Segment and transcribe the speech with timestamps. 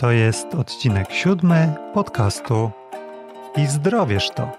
[0.00, 2.70] To jest odcinek siódmy podcastu
[3.56, 4.52] I zdrowiesz to.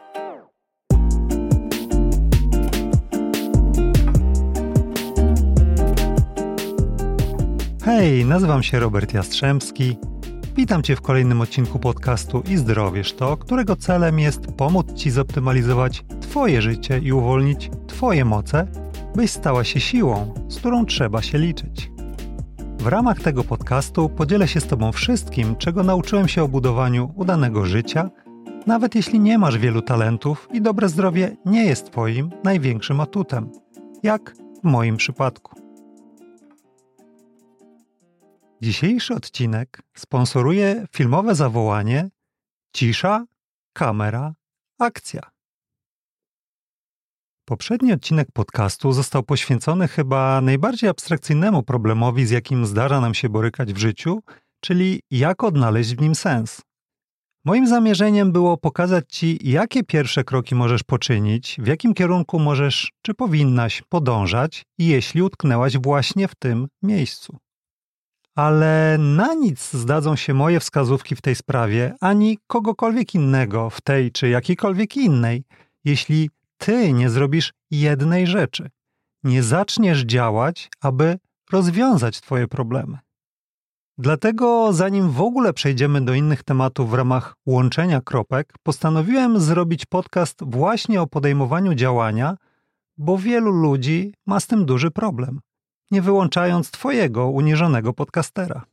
[7.84, 9.98] Hej, nazywam się Robert Jastrzębski.
[10.56, 16.04] Witam Cię w kolejnym odcinku podcastu I zdrowiesz to, którego celem jest pomóc Ci zoptymalizować
[16.22, 18.68] Twoje życie i uwolnić Twoje moce,
[19.16, 21.91] byś stała się siłą, z którą trzeba się liczyć.
[22.82, 27.66] W ramach tego podcastu podzielę się z Tobą wszystkim, czego nauczyłem się o budowaniu udanego
[27.66, 28.10] życia,
[28.68, 33.52] nawet jeśli nie masz wielu talentów i dobre zdrowie nie jest Twoim największym atutem,
[34.04, 35.62] jak w moim przypadku.
[38.62, 42.10] Dzisiejszy odcinek sponsoruje filmowe zawołanie
[42.76, 43.26] Cisza,
[43.74, 44.34] kamera,
[44.80, 45.31] akcja.
[47.52, 53.74] Poprzedni odcinek podcastu został poświęcony chyba najbardziej abstrakcyjnemu problemowi, z jakim zdarza nam się borykać
[53.74, 54.22] w życiu,
[54.60, 56.62] czyli jak odnaleźć w nim sens.
[57.46, 63.14] Moim zamierzeniem było pokazać Ci, jakie pierwsze kroki możesz poczynić, w jakim kierunku możesz czy
[63.14, 67.38] powinnaś podążać, jeśli utknęłaś właśnie w tym miejscu.
[68.36, 74.12] Ale na nic zdadzą się moje wskazówki w tej sprawie, ani kogokolwiek innego w tej
[74.12, 75.44] czy jakiejkolwiek innej,
[75.86, 76.30] jeśli
[76.62, 78.70] ty nie zrobisz jednej rzeczy.
[79.24, 81.18] Nie zaczniesz działać, aby
[81.52, 82.98] rozwiązać Twoje problemy.
[83.98, 90.40] Dlatego, zanim w ogóle przejdziemy do innych tematów w ramach łączenia kropek, postanowiłem zrobić podcast
[90.42, 92.38] właśnie o podejmowaniu działania,
[92.98, 95.40] bo wielu ludzi ma z tym duży problem,
[95.92, 98.66] nie wyłączając Twojego uniżonego podcastera.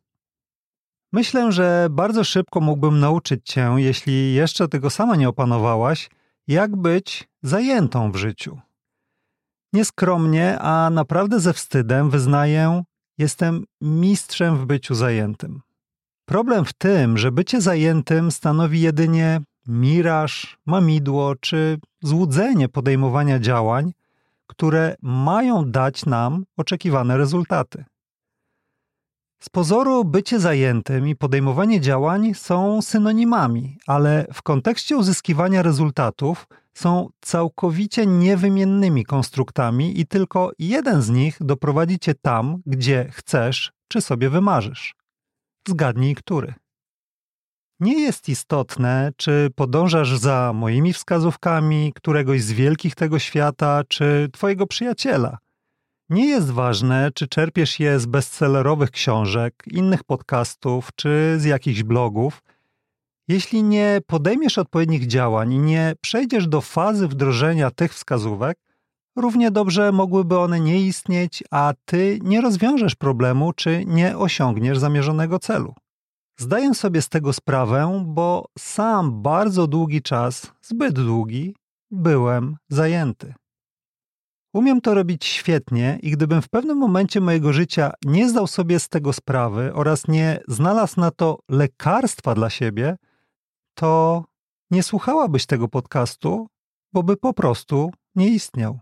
[1.13, 6.11] Myślę, że bardzo szybko mógłbym nauczyć Cię, jeśli jeszcze tego sama nie opanowałaś,
[6.49, 8.61] jak być zajętą w życiu.
[9.73, 12.83] Nieskromnie, a naprawdę ze wstydem wyznaję,
[13.19, 15.61] jestem mistrzem w byciu zajętym.
[16.25, 23.93] Problem w tym, że bycie zajętym stanowi jedynie miraż, mamidło czy złudzenie podejmowania działań,
[24.47, 27.85] które mają dać nam oczekiwane rezultaty.
[29.41, 37.09] Z pozoru bycie zajętym i podejmowanie działań są synonimami, ale w kontekście uzyskiwania rezultatów są
[37.21, 44.31] całkowicie niewymiennymi konstruktami i tylko jeden z nich doprowadzi cię tam, gdzie chcesz czy sobie
[44.31, 44.95] wymarzysz.
[45.69, 46.55] Zgadnij, który.
[47.81, 54.67] Nie jest istotne, czy podążasz za moimi wskazówkami, któregoś z wielkich tego świata, czy twojego
[54.67, 55.39] przyjaciela–
[56.11, 62.43] nie jest ważne, czy czerpiesz je z bestsellerowych książek, innych podcastów czy z jakichś blogów.
[63.29, 68.59] Jeśli nie podejmiesz odpowiednich działań i nie przejdziesz do fazy wdrożenia tych wskazówek,
[69.17, 75.39] równie dobrze mogłyby one nie istnieć, a ty nie rozwiążesz problemu czy nie osiągniesz zamierzonego
[75.39, 75.75] celu.
[76.39, 81.55] Zdaję sobie z tego sprawę, bo sam bardzo długi czas, zbyt długi,
[81.91, 83.35] byłem zajęty.
[84.53, 88.89] Umiem to robić świetnie i gdybym w pewnym momencie mojego życia nie zdał sobie z
[88.89, 92.97] tego sprawy oraz nie znalazł na to lekarstwa dla siebie,
[93.75, 94.25] to
[94.71, 96.49] nie słuchałabyś tego podcastu,
[96.93, 98.81] bo by po prostu nie istniał.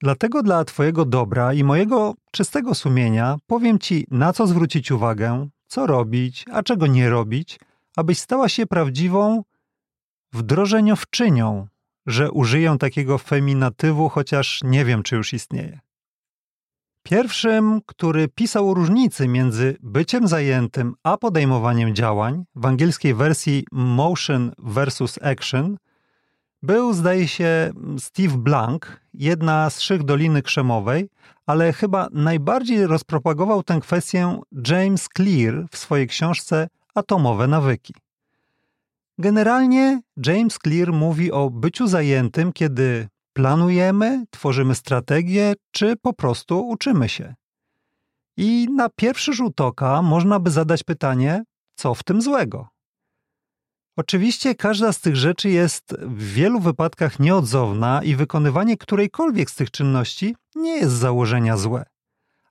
[0.00, 5.86] Dlatego dla Twojego dobra i mojego czystego sumienia powiem Ci, na co zwrócić uwagę, co
[5.86, 7.60] robić, a czego nie robić,
[7.96, 9.42] abyś stała się prawdziwą
[10.32, 11.66] wdrożeniowczynią
[12.08, 15.80] że użyję takiego feminatywu, chociaż nie wiem, czy już istnieje.
[17.02, 24.52] Pierwszym, który pisał o różnicy między byciem zajętym a podejmowaniem działań, w angielskiej wersji motion
[24.58, 25.76] versus action,
[26.62, 31.08] był, zdaje się, Steve Blank, jedna z szych Doliny Krzemowej,
[31.46, 37.94] ale chyba najbardziej rozpropagował tę kwestię James Clear w swojej książce Atomowe nawyki.
[39.18, 47.08] Generalnie James Clear mówi o byciu zajętym, kiedy planujemy, tworzymy strategię, czy po prostu uczymy
[47.08, 47.34] się.
[48.36, 51.44] I na pierwszy rzut oka można by zadać pytanie,
[51.76, 52.68] co w tym złego?
[53.96, 59.70] Oczywiście każda z tych rzeczy jest w wielu wypadkach nieodzowna i wykonywanie którejkolwiek z tych
[59.70, 61.84] czynności nie jest z założenia złe.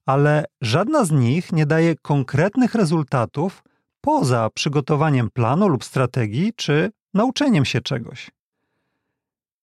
[0.05, 3.63] Ale żadna z nich nie daje konkretnych rezultatów,
[4.01, 8.31] poza przygotowaniem planu lub strategii, czy nauczeniem się czegoś.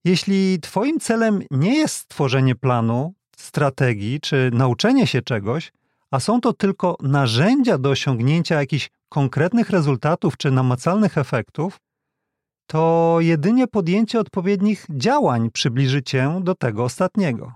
[0.05, 5.73] Jeśli Twoim celem nie jest stworzenie planu, strategii czy nauczenie się czegoś,
[6.11, 11.79] a są to tylko narzędzia do osiągnięcia jakichś konkretnych rezultatów czy namacalnych efektów,
[12.67, 17.53] to jedynie podjęcie odpowiednich działań przybliży Cię do tego ostatniego.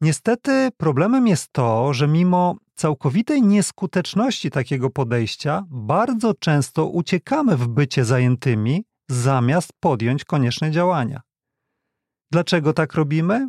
[0.00, 8.04] Niestety problemem jest to, że mimo całkowitej nieskuteczności takiego podejścia bardzo często uciekamy w bycie
[8.04, 11.20] zajętymi, zamiast podjąć konieczne działania.
[12.32, 13.48] Dlaczego tak robimy?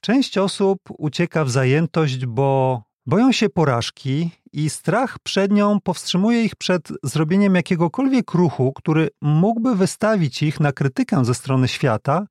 [0.00, 6.56] Część osób ucieka w zajętość, bo boją się porażki i strach przed nią powstrzymuje ich
[6.56, 12.26] przed zrobieniem jakiegokolwiek ruchu, który mógłby wystawić ich na krytykę ze strony świata,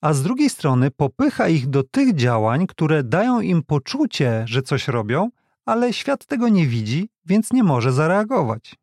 [0.00, 4.88] a z drugiej strony popycha ich do tych działań, które dają im poczucie, że coś
[4.88, 5.30] robią,
[5.64, 8.74] ale świat tego nie widzi, więc nie może zareagować.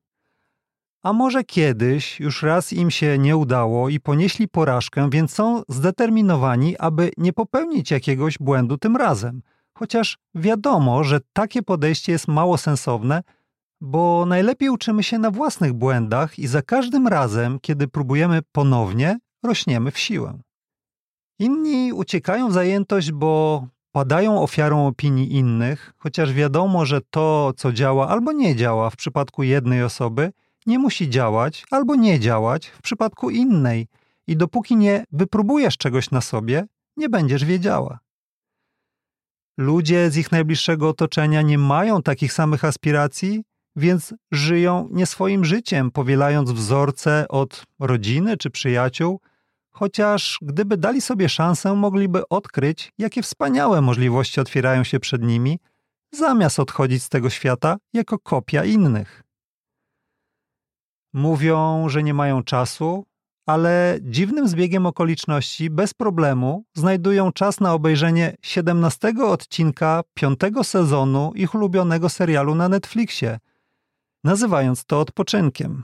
[1.04, 6.78] A może kiedyś już raz im się nie udało i ponieśli porażkę, więc są zdeterminowani,
[6.78, 9.42] aby nie popełnić jakiegoś błędu tym razem.
[9.74, 13.24] Chociaż wiadomo, że takie podejście jest mało sensowne,
[13.82, 19.92] bo najlepiej uczymy się na własnych błędach i za każdym razem, kiedy próbujemy ponownie, rośniemy
[19.92, 20.40] w siłę.
[21.44, 28.08] Inni uciekają w zajętość, bo padają ofiarą opinii innych, chociaż wiadomo, że to, co działa
[28.10, 30.32] albo nie działa w przypadku jednej osoby,
[30.66, 33.88] nie musi działać albo nie działać w przypadku innej
[34.28, 36.66] i dopóki nie wypróbujesz czegoś na sobie,
[36.98, 38.00] nie będziesz wiedziała.
[39.58, 43.44] Ludzie z ich najbliższego otoczenia nie mają takich samych aspiracji,
[43.76, 49.20] więc żyją nie swoim życiem, powielając wzorce od rodziny czy przyjaciół,
[49.74, 55.60] chociaż gdyby dali sobie szansę, mogliby odkryć, jakie wspaniałe możliwości otwierają się przed nimi,
[56.12, 59.24] zamiast odchodzić z tego świata jako kopia innych.
[61.14, 63.06] Mówią, że nie mają czasu,
[63.46, 71.56] ale dziwnym zbiegiem okoliczności bez problemu znajdują czas na obejrzenie 17 odcinka 5 sezonu ich
[71.56, 73.40] ulubionego serialu na Netflixie,
[74.24, 75.84] nazywając to odpoczynkiem.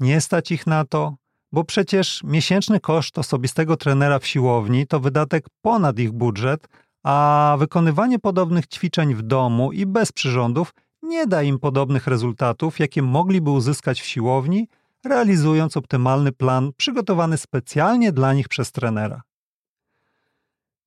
[0.00, 1.16] Nie stać ich na to,
[1.52, 6.68] bo przecież miesięczny koszt osobistego trenera w siłowni to wydatek ponad ich budżet,
[7.02, 13.02] a wykonywanie podobnych ćwiczeń w domu i bez przyrządów nie da im podobnych rezultatów, jakie
[13.02, 14.68] mogliby uzyskać w siłowni,
[15.04, 19.22] realizując optymalny plan przygotowany specjalnie dla nich przez trenera.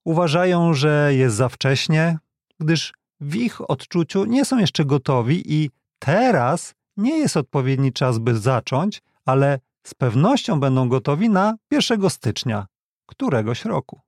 [0.05, 2.17] Uważają, że jest za wcześnie,
[2.59, 5.69] gdyż w ich odczuciu nie są jeszcze gotowi i
[5.99, 12.67] teraz nie jest odpowiedni czas, by zacząć, ale z pewnością będą gotowi na 1 stycznia
[13.05, 14.01] któregoś roku.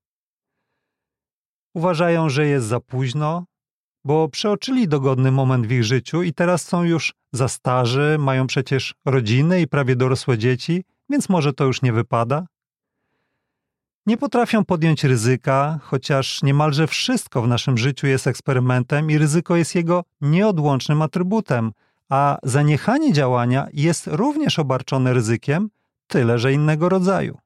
[1.76, 3.46] Uważają, że jest za późno,
[4.06, 8.96] bo przeoczyli dogodny moment w ich życiu i teraz są już za starzy, mają przecież
[9.06, 12.46] rodziny i prawie dorosłe dzieci, więc może to już nie wypada.
[14.06, 19.76] Nie potrafią podjąć ryzyka, chociaż niemalże wszystko w naszym życiu jest eksperymentem i ryzyko jest
[19.76, 21.72] jego nieodłącznym atrybutem,
[22.10, 25.70] a zaniechanie działania jest również obarczone ryzykiem,
[26.08, 27.38] tyle że innego rodzaju.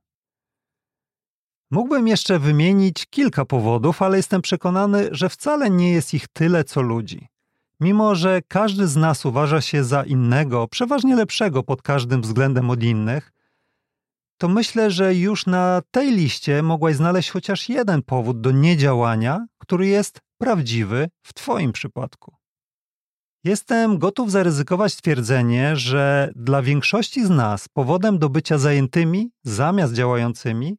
[1.72, 6.82] Mógłbym jeszcze wymienić kilka powodów, ale jestem przekonany, że wcale nie jest ich tyle co
[6.82, 7.28] ludzi.
[7.80, 12.84] Mimo, że każdy z nas uważa się za innego, przeważnie lepszego pod każdym względem od
[12.84, 13.32] innych,
[14.38, 19.88] to myślę, że już na tej liście mogłaś znaleźć chociaż jeden powód do niedziałania, który
[19.88, 22.37] jest prawdziwy w Twoim przypadku.
[23.44, 30.78] Jestem gotów zaryzykować stwierdzenie, że dla większości z nas powodem do bycia zajętymi zamiast działającymi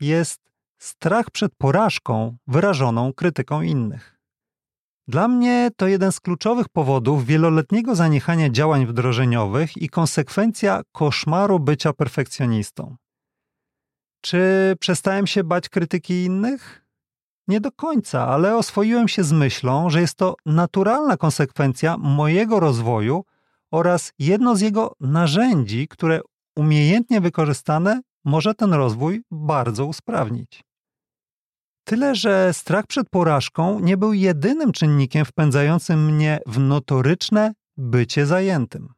[0.00, 0.40] jest
[0.78, 4.20] strach przed porażką wyrażoną krytyką innych.
[5.08, 11.92] Dla mnie to jeden z kluczowych powodów wieloletniego zaniechania działań wdrożeniowych i konsekwencja koszmaru bycia
[11.92, 12.96] perfekcjonistą.
[14.20, 16.83] Czy przestałem się bać krytyki innych?
[17.48, 23.24] Nie do końca, ale oswoiłem się z myślą, że jest to naturalna konsekwencja mojego rozwoju
[23.70, 26.20] oraz jedno z jego narzędzi, które
[26.56, 30.64] umiejętnie wykorzystane może ten rozwój bardzo usprawnić.
[31.84, 38.88] Tyle, że strach przed porażką nie był jedynym czynnikiem wpędzającym mnie w notoryczne bycie zajętym.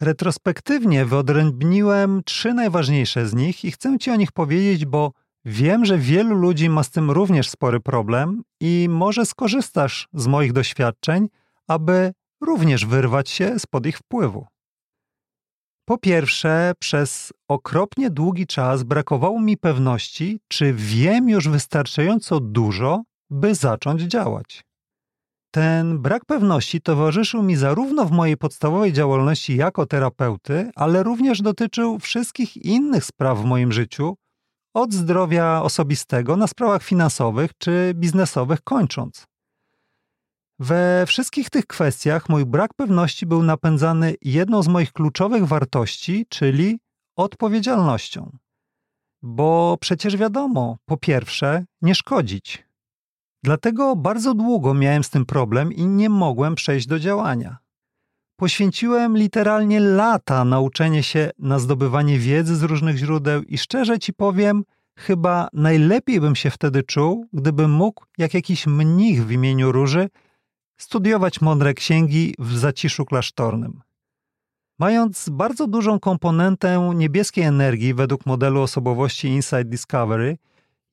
[0.00, 5.12] Retrospektywnie wyodrębniłem trzy najważniejsze z nich i chcę Ci o nich powiedzieć, bo
[5.50, 10.52] Wiem, że wielu ludzi ma z tym również spory problem i może skorzystasz z moich
[10.52, 11.28] doświadczeń,
[11.68, 14.46] aby również wyrwać się spod ich wpływu.
[15.84, 23.54] Po pierwsze, przez okropnie długi czas brakowało mi pewności, czy wiem już wystarczająco dużo, by
[23.54, 24.64] zacząć działać.
[25.50, 31.98] Ten brak pewności towarzyszył mi zarówno w mojej podstawowej działalności jako terapeuty, ale również dotyczył
[31.98, 34.16] wszystkich innych spraw w moim życiu,
[34.74, 39.26] od zdrowia osobistego na sprawach finansowych czy biznesowych kończąc.
[40.58, 46.78] We wszystkich tych kwestiach mój brak pewności był napędzany jedną z moich kluczowych wartości, czyli
[47.16, 48.30] odpowiedzialnością.
[49.22, 52.68] Bo przecież wiadomo, po pierwsze, nie szkodzić.
[53.42, 57.58] Dlatego bardzo długo miałem z tym problem i nie mogłem przejść do działania.
[58.40, 64.12] Poświęciłem literalnie lata na uczenie się, na zdobywanie wiedzy z różnych źródeł i szczerze ci
[64.12, 64.64] powiem,
[64.98, 70.08] chyba najlepiej bym się wtedy czuł, gdybym mógł, jak jakiś mnich w imieniu Róży,
[70.76, 73.80] studiować mądre księgi w zaciszu klasztornym.
[74.78, 80.38] Mając bardzo dużą komponentę niebieskiej energii według modelu osobowości Inside Discovery,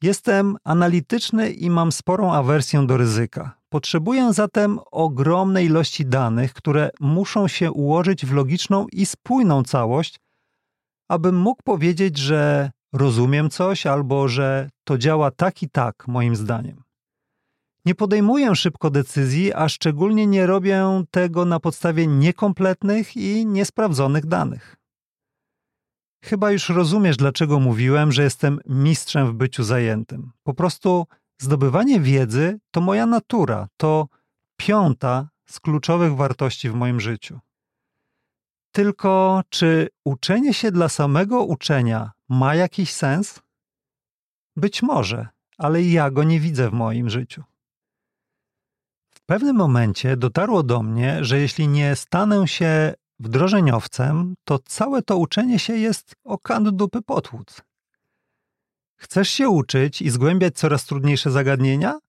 [0.02, 3.58] jestem analityczny i mam sporą awersję do ryzyka.
[3.76, 10.20] Potrzebuję zatem ogromnej ilości danych, które muszą się ułożyć w logiczną i spójną całość,
[11.08, 16.84] abym mógł powiedzieć, że rozumiem coś albo że to działa tak i tak, moim zdaniem.
[17.86, 24.76] Nie podejmuję szybko decyzji, a szczególnie nie robię tego na podstawie niekompletnych i niesprawdzonych danych.
[26.24, 30.32] Chyba już rozumiesz, dlaczego mówiłem, że jestem mistrzem w byciu zajętym.
[30.44, 31.06] Po prostu
[31.38, 34.08] zdobywanie wiedzy to moja natura, to
[34.58, 37.40] piąta z kluczowych wartości w moim życiu.
[38.72, 43.40] Tylko czy uczenie się dla samego uczenia ma jakiś sens?
[44.56, 45.28] Być może,
[45.58, 47.44] ale ja go nie widzę w moim życiu.
[49.10, 55.18] W pewnym momencie dotarło do mnie, że jeśli nie stanę się wdrożeniowcem, to całe to
[55.18, 57.62] uczenie się jest o kant dupy potłuc.
[59.06, 62.00] Chcesz się uczyć i zgłębiać coraz trudniejsze zagadnienia?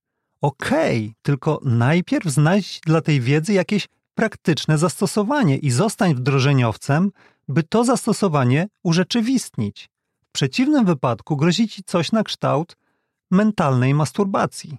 [0.41, 7.11] Okej, okay, tylko najpierw znajdź dla tej wiedzy jakieś praktyczne zastosowanie i zostań wdrożeniowcem,
[7.49, 9.89] by to zastosowanie urzeczywistnić.
[10.29, 12.77] W przeciwnym wypadku grozi ci coś na kształt
[13.31, 14.79] mentalnej masturbacji.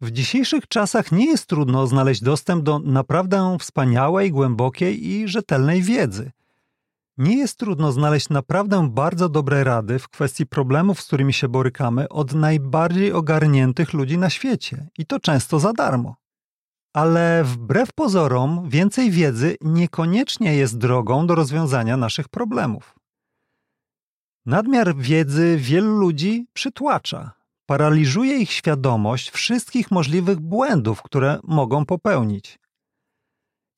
[0.00, 6.30] W dzisiejszych czasach nie jest trudno znaleźć dostęp do naprawdę wspaniałej, głębokiej i rzetelnej wiedzy.
[7.18, 12.08] Nie jest trudno znaleźć naprawdę bardzo dobre rady w kwestii problemów, z którymi się borykamy,
[12.08, 16.16] od najbardziej ogarniętych ludzi na świecie i to często za darmo.
[16.94, 22.94] Ale wbrew pozorom, więcej wiedzy niekoniecznie jest drogą do rozwiązania naszych problemów.
[24.46, 27.32] Nadmiar wiedzy wielu ludzi przytłacza,
[27.66, 32.58] paraliżuje ich świadomość wszystkich możliwych błędów, które mogą popełnić.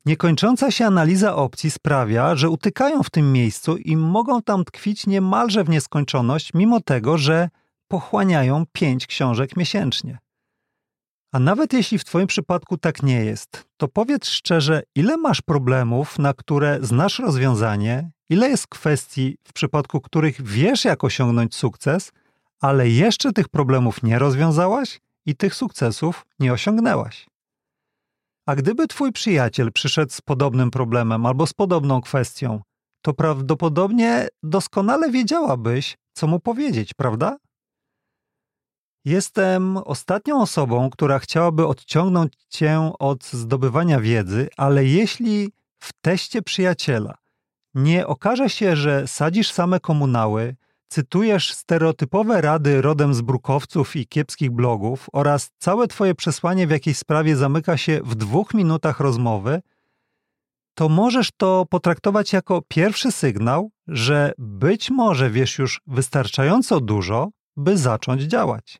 [0.07, 5.64] Niekończąca się analiza opcji sprawia, że utykają w tym miejscu i mogą tam tkwić niemalże
[5.64, 7.49] w nieskończoność, mimo tego, że
[7.88, 10.19] pochłaniają pięć książek miesięcznie.
[11.33, 16.19] A nawet jeśli w Twoim przypadku tak nie jest, to powiedz szczerze, ile masz problemów,
[16.19, 22.12] na które znasz rozwiązanie, ile jest kwestii, w przypadku których wiesz, jak osiągnąć sukces,
[22.61, 27.30] ale jeszcze tych problemów nie rozwiązałaś i tych sukcesów nie osiągnęłaś.
[28.47, 32.61] A gdyby twój przyjaciel przyszedł z podobnym problemem albo z podobną kwestią,
[33.03, 37.37] to prawdopodobnie doskonale wiedziałabyś, co mu powiedzieć, prawda?
[39.05, 47.15] Jestem ostatnią osobą, która chciałaby odciągnąć cię od zdobywania wiedzy, ale jeśli w teście przyjaciela
[47.75, 50.57] nie okaże się, że sadzisz same komunały,
[50.93, 56.99] cytujesz stereotypowe rady rodem z brukowców i kiepskich blogów oraz całe twoje przesłanie w jakiejś
[56.99, 59.63] sprawie zamyka się w dwóch minutach rozmowy,
[60.75, 67.79] to możesz to potraktować jako pierwszy sygnał, że być może wiesz już wystarczająco dużo, by
[67.79, 68.79] zacząć działać.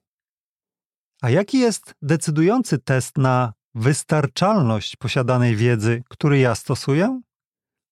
[1.23, 7.21] A jaki jest decydujący test na wystarczalność posiadanej wiedzy, który ja stosuję?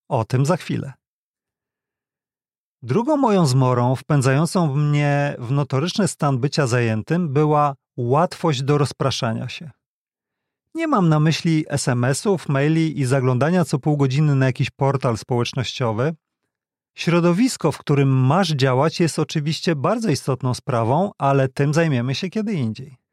[0.09, 0.98] O tym za chwilę.
[2.83, 9.71] Drugą moją zmorą wpędzającą mnie w notoryczny stan bycia zajętym była łatwość do rozpraszania się.
[10.75, 16.15] Nie mam na myśli SMS-ów, maili i zaglądania co pół godziny na jakiś portal społecznościowy.
[16.95, 22.55] Środowisko, w którym masz działać, jest oczywiście bardzo istotną sprawą, ale tym zajmiemy się kiedy
[22.55, 23.08] indziej.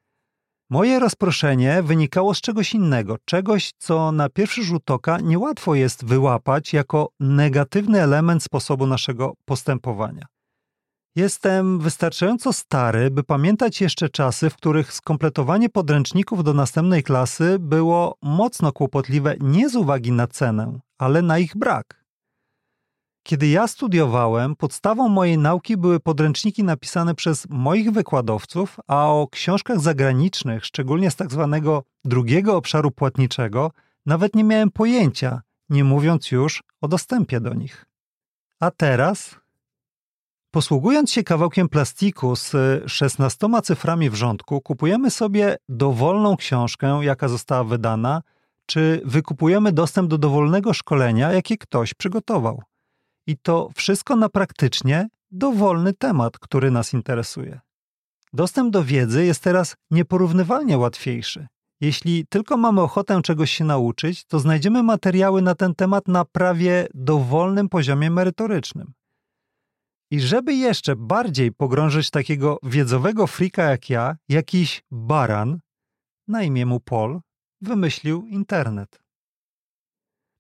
[0.69, 6.73] Moje rozproszenie wynikało z czegoś innego, czegoś, co na pierwszy rzut oka niełatwo jest wyłapać
[6.73, 10.25] jako negatywny element sposobu naszego postępowania.
[11.15, 18.17] Jestem wystarczająco stary, by pamiętać jeszcze czasy, w których skompletowanie podręczników do następnej klasy było
[18.21, 22.04] mocno kłopotliwe nie z uwagi na cenę, ale na ich brak.
[23.27, 29.79] Kiedy ja studiowałem, podstawą mojej nauki były podręczniki napisane przez moich wykładowców, a o książkach
[29.79, 33.71] zagranicznych, szczególnie z tak zwanego drugiego obszaru płatniczego,
[34.05, 37.85] nawet nie miałem pojęcia, nie mówiąc już o dostępie do nich.
[38.59, 39.35] A teraz,
[40.51, 42.53] posługując się kawałkiem plastiku z
[42.91, 48.21] 16 cyframi w rządku, kupujemy sobie dowolną książkę, jaka została wydana,
[48.65, 52.61] czy wykupujemy dostęp do dowolnego szkolenia, jakie ktoś przygotował.
[53.27, 57.59] I to wszystko na praktycznie dowolny temat, który nas interesuje.
[58.33, 61.47] Dostęp do wiedzy jest teraz nieporównywalnie łatwiejszy.
[61.81, 66.87] Jeśli tylko mamy ochotę czegoś się nauczyć, to znajdziemy materiały na ten temat na prawie
[66.93, 68.93] dowolnym poziomie merytorycznym.
[70.11, 75.59] I żeby jeszcze bardziej pogrążyć takiego wiedzowego frika jak ja, jakiś baran,
[76.27, 77.21] na imię mu Paul,
[77.61, 79.04] wymyślił internet.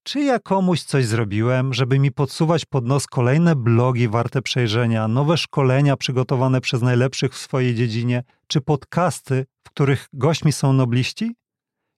[0.07, 5.37] Czy ja komuś coś zrobiłem, żeby mi podsuwać pod nos kolejne blogi warte przejrzenia, nowe
[5.37, 11.35] szkolenia przygotowane przez najlepszych w swojej dziedzinie, czy podcasty, w których gośćmi są nobliści?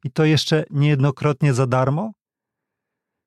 [0.04, 2.12] I to jeszcze niejednokrotnie za darmo?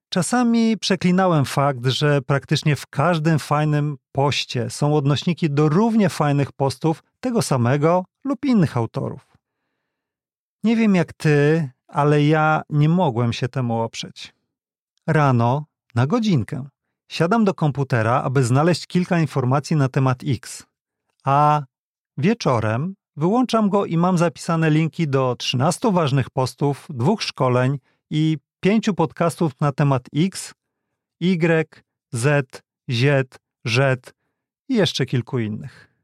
[0.08, 7.02] Czasami przeklinałem fakt, że praktycznie w każdym fajnym poście są odnośniki do równie fajnych postów
[7.20, 9.36] tego samego lub innych autorów.
[10.64, 14.39] Nie wiem jak ty, ale ja nie mogłem się temu oprzeć.
[15.12, 15.64] Rano,
[15.94, 16.68] na godzinkę,
[17.08, 20.66] siadam do komputera, aby znaleźć kilka informacji na temat X,
[21.24, 21.62] a
[22.16, 27.78] wieczorem wyłączam go i mam zapisane linki do 13 ważnych postów, dwóch szkoleń
[28.10, 30.54] i pięciu podcastów na temat X,
[31.20, 34.12] Y, Z, Z, Z
[34.68, 35.94] i jeszcze kilku innych.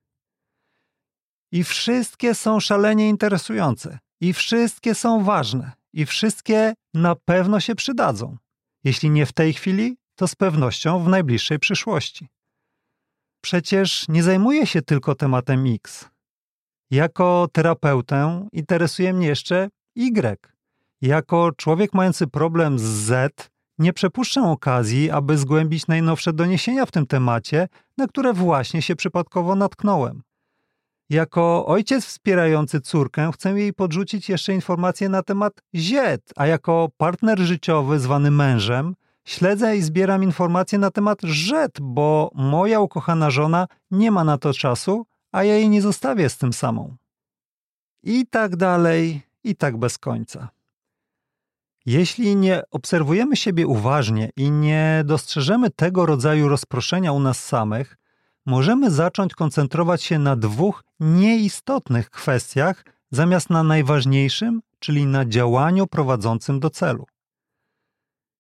[1.53, 8.37] I wszystkie są szalenie interesujące, i wszystkie są ważne, i wszystkie na pewno się przydadzą.
[8.87, 12.29] Jeśli nie w tej chwili, to z pewnością w najbliższej przyszłości.
[13.41, 16.09] Przecież nie zajmuję się tylko tematem X.
[16.91, 20.39] Jako terapeutę interesuje mnie jeszcze Y.
[21.01, 27.07] Jako człowiek mający problem z Z, nie przepuszczę okazji, aby zgłębić najnowsze doniesienia w tym
[27.07, 30.23] temacie, na które właśnie się przypadkowo natknąłem.
[31.11, 37.39] Jako ojciec wspierający córkę chcę jej podrzucić jeszcze informacje na temat Z, a jako partner
[37.39, 38.95] życiowy zwany mężem
[39.27, 44.53] śledzę i zbieram informacje na temat Z, bo moja ukochana żona nie ma na to
[44.53, 46.97] czasu, a ja jej nie zostawię z tym samą.
[48.03, 50.49] I tak dalej, i tak bez końca.
[51.87, 57.97] Jeśli nie obserwujemy siebie uważnie i nie dostrzeżemy tego rodzaju rozproszenia u nas samych,
[58.47, 66.61] możemy zacząć koncentrować się na dwóch nieistotnych kwestiach zamiast na najważniejszym, czyli na działaniu prowadzącym
[66.61, 67.07] do celu.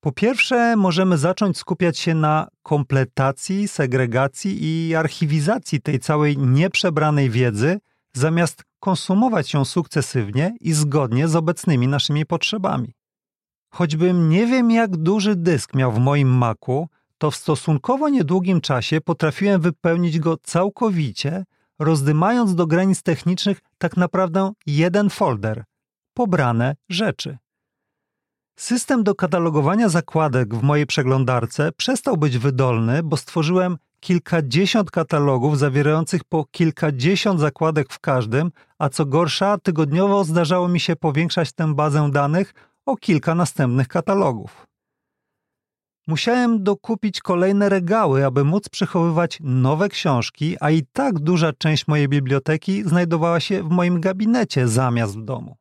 [0.01, 7.79] Po pierwsze, możemy zacząć skupiać się na kompletacji, segregacji i archiwizacji tej całej nieprzebranej wiedzy,
[8.12, 12.92] zamiast konsumować ją sukcesywnie i zgodnie z obecnymi naszymi potrzebami.
[13.71, 16.88] Choćbym nie wiem jak duży dysk miał w moim maku,
[17.19, 21.45] to w stosunkowo niedługim czasie potrafiłem wypełnić go całkowicie,
[21.79, 25.65] rozdymając do granic technicznych tak naprawdę jeden folder
[26.15, 27.39] pobrane rzeczy.
[28.59, 36.25] System do katalogowania zakładek w mojej przeglądarce przestał być wydolny, bo stworzyłem kilkadziesiąt katalogów zawierających
[36.25, 42.11] po kilkadziesiąt zakładek w każdym, a co gorsza, tygodniowo zdarzało mi się powiększać tę bazę
[42.13, 42.55] danych
[42.87, 44.67] o kilka następnych katalogów.
[46.09, 52.09] Musiałem dokupić kolejne regały, aby móc przechowywać nowe książki, a i tak duża część mojej
[52.09, 55.57] biblioteki znajdowała się w moim gabinecie zamiast w domu.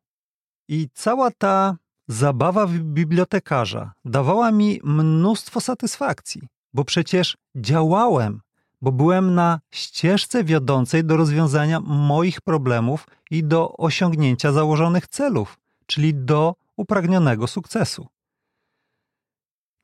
[0.68, 1.78] I cała ta
[2.08, 6.42] zabawa bibliotekarza dawała mi mnóstwo satysfakcji,
[6.74, 8.42] bo przecież działałem,
[8.82, 16.14] bo byłem na ścieżce wiodącej do rozwiązania moich problemów i do osiągnięcia założonych celów, czyli
[16.14, 18.08] do upragnionego sukcesu.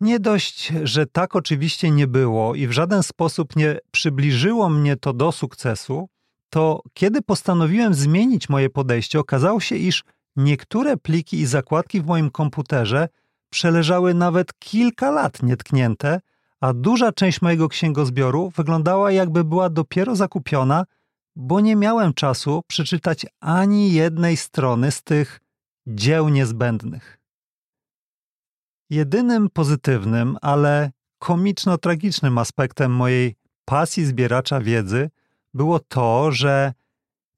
[0.02, 5.14] Nie dość, że tak oczywiście nie było i w żaden sposób nie przybliżyło mnie to
[5.14, 6.10] do sukcesu,
[6.50, 10.04] to kiedy postanowiłem zmienić moje podejście, okazało się, iż
[10.36, 13.10] niektóre pliki i zakładki w moim komputerze
[13.50, 16.22] przeleżały nawet kilka lat nietknięte,
[16.62, 20.86] a duża część mojego księgozbioru wyglądała jakby była dopiero zakupiona,
[21.36, 25.40] bo nie miałem czasu przeczytać ani jednej strony z tych
[25.88, 27.21] dzieł niezbędnych.
[28.92, 35.10] Jedynym pozytywnym, ale komiczno-tragicznym aspektem mojej pasji zbieracza wiedzy
[35.54, 36.74] było to, że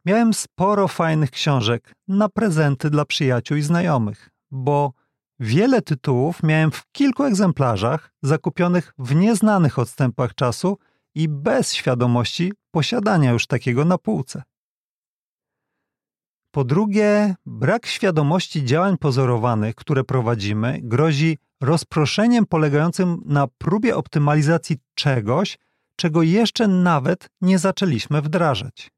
[0.06, 4.94] miałem sporo fajnych książek na prezenty dla przyjaciół i znajomych, bo
[5.40, 10.78] wiele tytułów miałem w kilku egzemplarzach zakupionych w nieznanych odstępach czasu
[11.16, 14.44] i bez świadomości posiadania już takiego na półce.
[16.56, 25.58] Po drugie, brak świadomości działań pozorowanych, które prowadzimy, grozi rozproszeniem polegającym na próbie optymalizacji czegoś,
[25.96, 28.92] czego jeszcze nawet nie zaczęliśmy wdrażać.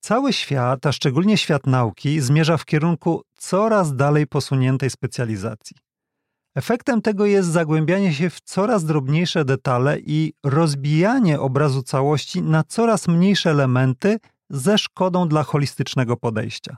[0.00, 5.76] Cały świat, a szczególnie świat nauki, zmierza w kierunku coraz dalej posuniętej specjalizacji.
[6.54, 13.08] Efektem tego jest zagłębianie się w coraz drobniejsze detale i rozbijanie obrazu całości na coraz
[13.08, 14.18] mniejsze elementy
[14.50, 16.76] ze szkodą dla holistycznego podejścia.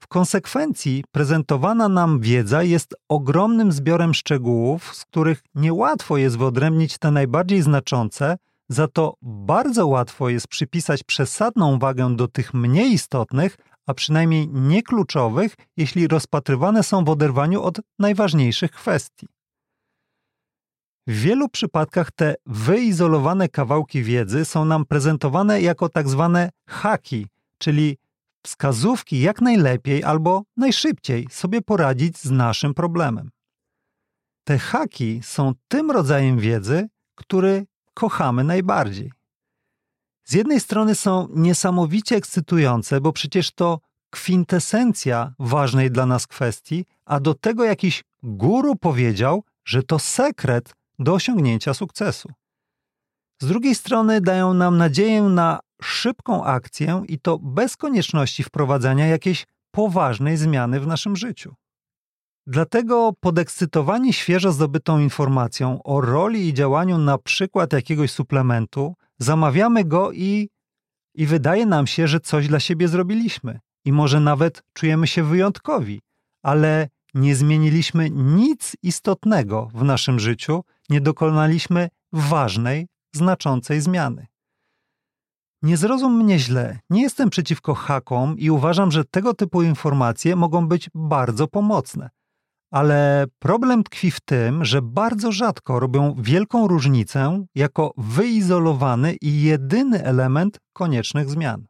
[0.00, 7.10] W konsekwencji prezentowana nam wiedza jest ogromnym zbiorem szczegółów, z których niełatwo jest wyodrębnić te
[7.10, 8.36] najbardziej znaczące,
[8.68, 15.54] za to bardzo łatwo jest przypisać przesadną wagę do tych mniej istotnych, a przynajmniej niekluczowych,
[15.76, 19.26] jeśli rozpatrywane są w oderwaniu od najważniejszych kwestii.
[21.06, 27.26] W wielu przypadkach te wyizolowane kawałki wiedzy są nam prezentowane jako tak zwane haki,
[27.58, 27.98] czyli
[28.42, 33.30] wskazówki, jak najlepiej albo najszybciej sobie poradzić z naszym problemem.
[34.44, 39.12] Te haki są tym rodzajem wiedzy, który kochamy najbardziej.
[40.24, 47.20] Z jednej strony są niesamowicie ekscytujące, bo przecież to kwintesencja ważnej dla nas kwestii, a
[47.20, 52.28] do tego jakiś guru powiedział, że to sekret do osiągnięcia sukcesu.
[53.42, 59.46] Z drugiej strony dają nam nadzieję na szybką akcję i to bez konieczności wprowadzania jakiejś
[59.70, 61.54] poważnej zmiany w naszym życiu.
[62.46, 70.12] Dlatego podekscytowani świeżo zdobytą informacją o roli i działaniu na przykład jakiegoś suplementu, zamawiamy go
[70.12, 70.48] i,
[71.14, 76.00] i wydaje nam się, że coś dla siebie zrobiliśmy i może nawet czujemy się wyjątkowi,
[76.42, 84.26] ale nie zmieniliśmy nic istotnego w naszym życiu, nie dokonaliśmy ważnej, znaczącej zmiany.
[85.62, 90.68] Nie zrozum mnie źle, nie jestem przeciwko hakom i uważam, że tego typu informacje mogą
[90.68, 92.10] być bardzo pomocne.
[92.70, 100.04] Ale problem tkwi w tym, że bardzo rzadko robią wielką różnicę jako wyizolowany i jedyny
[100.04, 101.66] element koniecznych zmian.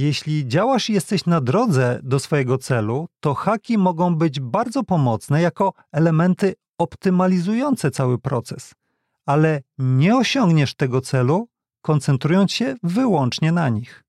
[0.00, 5.42] Jeśli działasz i jesteś na drodze do swojego celu, to haki mogą być bardzo pomocne
[5.42, 8.74] jako elementy optymalizujące cały proces,
[9.26, 11.48] ale nie osiągniesz tego celu,
[11.82, 14.04] koncentrując się wyłącznie na nich.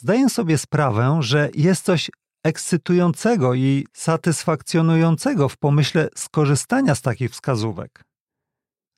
[0.00, 2.10] Zdaję sobie sprawę, że jest coś
[2.44, 8.04] ekscytującego i satysfakcjonującego w pomyśle skorzystania z takich wskazówek.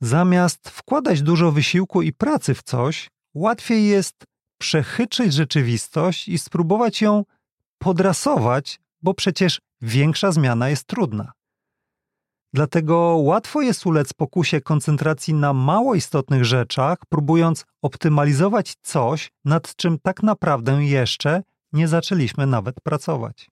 [0.00, 4.29] Zamiast wkładać dużo wysiłku i pracy w coś, łatwiej jest
[4.60, 7.24] przechytrzyć rzeczywistość i spróbować ją
[7.78, 11.32] podrasować, bo przecież większa zmiana jest trudna.
[12.52, 19.98] Dlatego łatwo jest ulec pokusie koncentracji na mało istotnych rzeczach, próbując optymalizować coś, nad czym
[19.98, 21.42] tak naprawdę jeszcze
[21.72, 23.48] nie zaczęliśmy nawet pracować.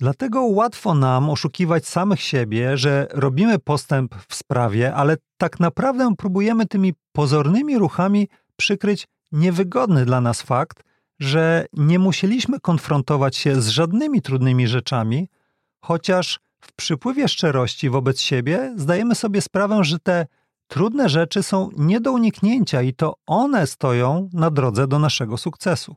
[0.00, 6.66] Dlatego łatwo nam oszukiwać samych siebie, że robimy postęp w sprawie, ale tak naprawdę próbujemy
[6.66, 10.84] tymi pozornymi ruchami przykryć niewygodny dla nas fakt,
[11.20, 15.28] że nie musieliśmy konfrontować się z żadnymi trudnymi rzeczami,
[15.84, 20.26] chociaż w przypływie szczerości wobec siebie zdajemy sobie sprawę, że te
[20.66, 25.96] trudne rzeczy są nie do uniknięcia i to one stoją na drodze do naszego sukcesu.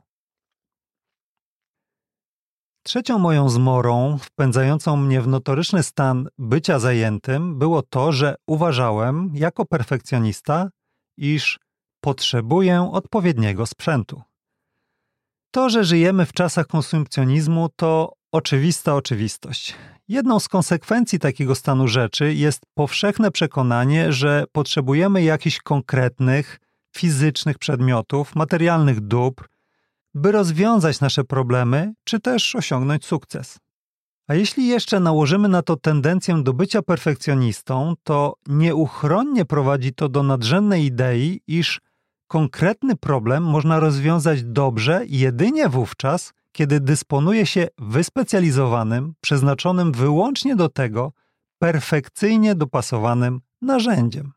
[2.82, 9.64] Trzecią moją zmorą, wpędzającą mnie w notoryczny stan bycia zajętym, było to, że uważałem, jako
[9.64, 10.70] perfekcjonista,
[11.16, 11.58] iż
[12.06, 14.22] potrzebuję odpowiedniego sprzętu.
[15.50, 19.74] To, że żyjemy w czasach konsumpcjonizmu, to oczywista oczywistość.
[20.08, 26.58] Jedną z konsekwencji takiego stanu rzeczy jest powszechne przekonanie, że potrzebujemy jakichś konkretnych,
[26.96, 29.48] fizycznych przedmiotów, materialnych dóbr,
[30.14, 33.58] by rozwiązać nasze problemy, czy też osiągnąć sukces.
[34.28, 40.22] A jeśli jeszcze nałożymy na to tendencję do bycia perfekcjonistą, to nieuchronnie prowadzi to do
[40.22, 41.80] nadrzędnej idei, iż
[42.26, 51.12] konkretny problem można rozwiązać dobrze jedynie wówczas, kiedy dysponuje się wyspecjalizowanym, przeznaczonym wyłącznie do tego,
[51.58, 54.32] perfekcyjnie dopasowanym narzędziem.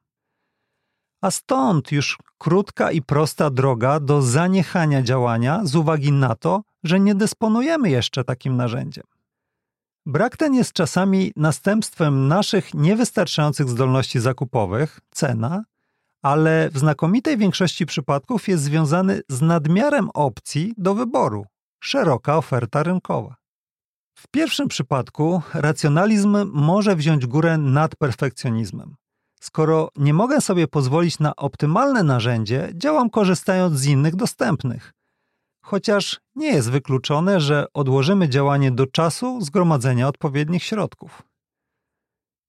[1.21, 6.99] A stąd już krótka i prosta droga do zaniechania działania z uwagi na to, że
[6.99, 9.03] nie dysponujemy jeszcze takim narzędziem.
[10.05, 15.63] Brak ten jest czasami następstwem naszych niewystarczających zdolności zakupowych, cena,
[16.21, 21.45] ale w znakomitej większości przypadków jest związany z nadmiarem opcji do wyboru
[21.83, 23.35] szeroka oferta rynkowa.
[24.17, 28.95] W pierwszym przypadku racjonalizm może wziąć górę nad perfekcjonizmem.
[29.41, 34.93] Skoro nie mogę sobie pozwolić na optymalne narzędzie, działam korzystając z innych dostępnych.
[35.61, 41.28] Chociaż nie jest wykluczone, że odłożymy działanie do czasu zgromadzenia odpowiednich środków.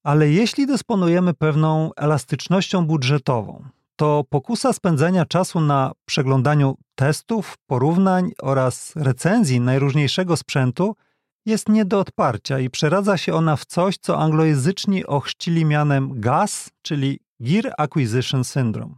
[0.03, 3.63] Ale jeśli dysponujemy pewną elastycznością budżetową,
[3.95, 10.95] to pokusa spędzania czasu na przeglądaniu testów, porównań oraz recenzji najróżniejszego sprzętu
[11.45, 16.69] jest nie do odparcia i przeradza się ona w coś, co anglojęzyczni ochrzcili mianem GAS,
[16.81, 18.95] czyli Gear Acquisition Syndrome.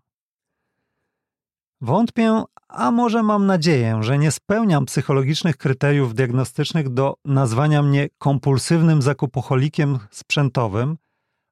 [1.81, 9.01] Wątpię, a może mam nadzieję, że nie spełniam psychologicznych kryteriów diagnostycznych do nazwania mnie kompulsywnym
[9.01, 10.97] zakupocholikiem sprzętowym,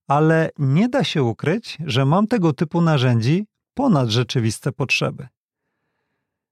[0.08, 5.28] ale nie da się ukryć, że mam tego typu narzędzi ponad rzeczywiste potrzeby.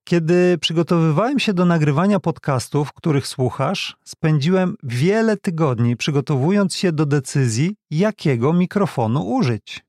[0.03, 7.75] Kiedy przygotowywałem się do nagrywania podcastów, których słuchasz, spędziłem wiele tygodni przygotowując się do decyzji,
[7.91, 9.88] jakiego mikrofonu użyć.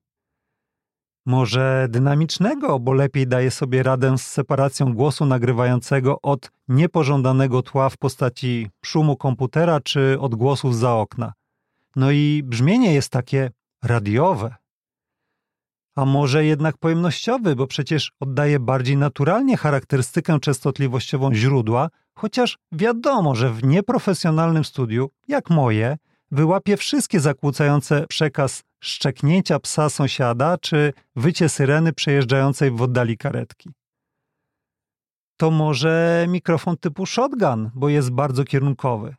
[1.27, 7.97] Może dynamicznego, bo lepiej daje sobie radę z separacją głosu nagrywającego od niepożądanego tła w
[7.97, 11.33] postaci szumu komputera czy odgłosów za okna.
[11.97, 13.51] No i brzmienie jest takie
[13.83, 14.55] radiowe.
[15.97, 23.51] A może jednak pojemnościowy, bo przecież oddaje bardziej naturalnie charakterystykę częstotliwościową źródła, chociaż wiadomo, że
[23.51, 25.97] w nieprofesjonalnym studiu, jak moje,
[26.31, 33.71] wyłapie wszystkie zakłócające przekaz szczeknięcia psa sąsiada czy wycie syreny przejeżdżającej w oddali karetki.
[35.37, 39.14] To może mikrofon typu shotgun, bo jest bardzo kierunkowy.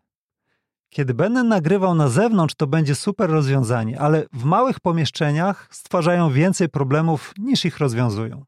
[0.90, 6.70] Kiedy będę nagrywał na zewnątrz, to będzie super rozwiązanie, ale w małych pomieszczeniach stwarzają więcej
[6.70, 8.46] problemów niż ich rozwiązują.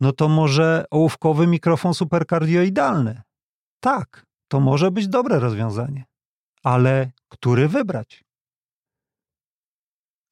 [0.00, 3.22] No to może ołówkowy mikrofon superkardioidalny.
[3.80, 6.04] Tak, to może być dobre rozwiązanie.
[6.62, 8.24] Ale który wybrać?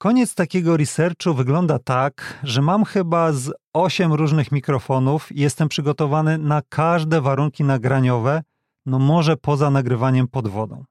[0.03, 6.39] Koniec takiego researchu wygląda tak, że mam chyba z 8 różnych mikrofonów i jestem przygotowany
[6.39, 8.43] na każde warunki nagraniowe,
[8.87, 10.85] no może poza nagrywaniem pod wodą.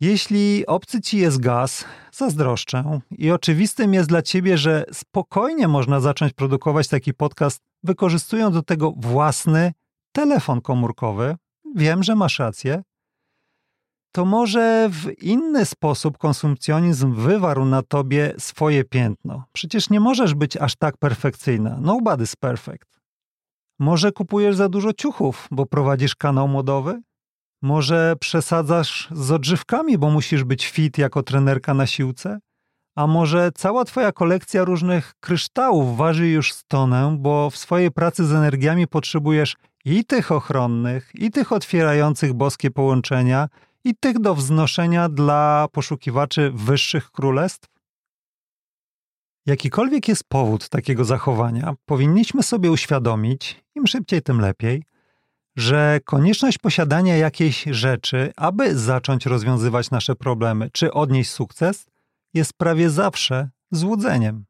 [0.00, 6.32] Jeśli obcy ci jest gaz, zazdroszczę i oczywistym jest dla ciebie, że spokojnie można zacząć
[6.32, 9.72] produkować taki podcast, wykorzystując do tego własny
[10.12, 11.36] telefon komórkowy.
[11.76, 12.82] Wiem, że masz rację.
[14.18, 19.44] To może w inny sposób konsumpcjonizm wywarł na tobie swoje piętno.
[19.52, 21.78] Przecież nie możesz być aż tak perfekcyjna.
[21.82, 23.00] Nobody's perfect.
[23.78, 27.02] Może kupujesz za dużo ciuchów, bo prowadzisz kanał modowy?
[27.62, 32.38] Może przesadzasz z odżywkami, bo musisz być fit jako trenerka na siłce?
[32.96, 38.32] A może cała twoja kolekcja różnych kryształów waży już stonę, bo w swojej pracy z
[38.32, 43.48] energiami potrzebujesz i tych ochronnych, i tych otwierających boskie połączenia,
[43.84, 47.68] i tych do wznoszenia dla poszukiwaczy wyższych królestw?
[49.46, 54.82] Jakikolwiek jest powód takiego zachowania, powinniśmy sobie uświadomić, im szybciej, tym lepiej,
[55.56, 61.86] że konieczność posiadania jakiejś rzeczy, aby zacząć rozwiązywać nasze problemy czy odnieść sukces,
[62.34, 64.44] jest prawie zawsze złudzeniem.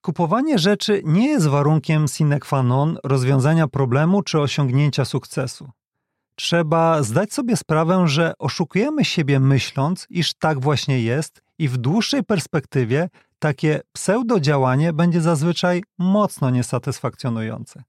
[0.00, 5.70] Kupowanie rzeczy nie jest warunkiem sine qua non rozwiązania problemu czy osiągnięcia sukcesu.
[6.38, 12.24] Trzeba zdać sobie sprawę, że oszukujemy siebie myśląc, iż tak właśnie jest i w dłuższej
[12.24, 17.82] perspektywie takie pseudodziałanie będzie zazwyczaj mocno niesatysfakcjonujące.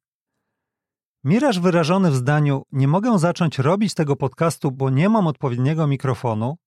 [1.23, 6.57] Miraż wyrażony w zdaniu nie mogę zacząć robić tego podcastu, bo nie mam odpowiedniego mikrofonu,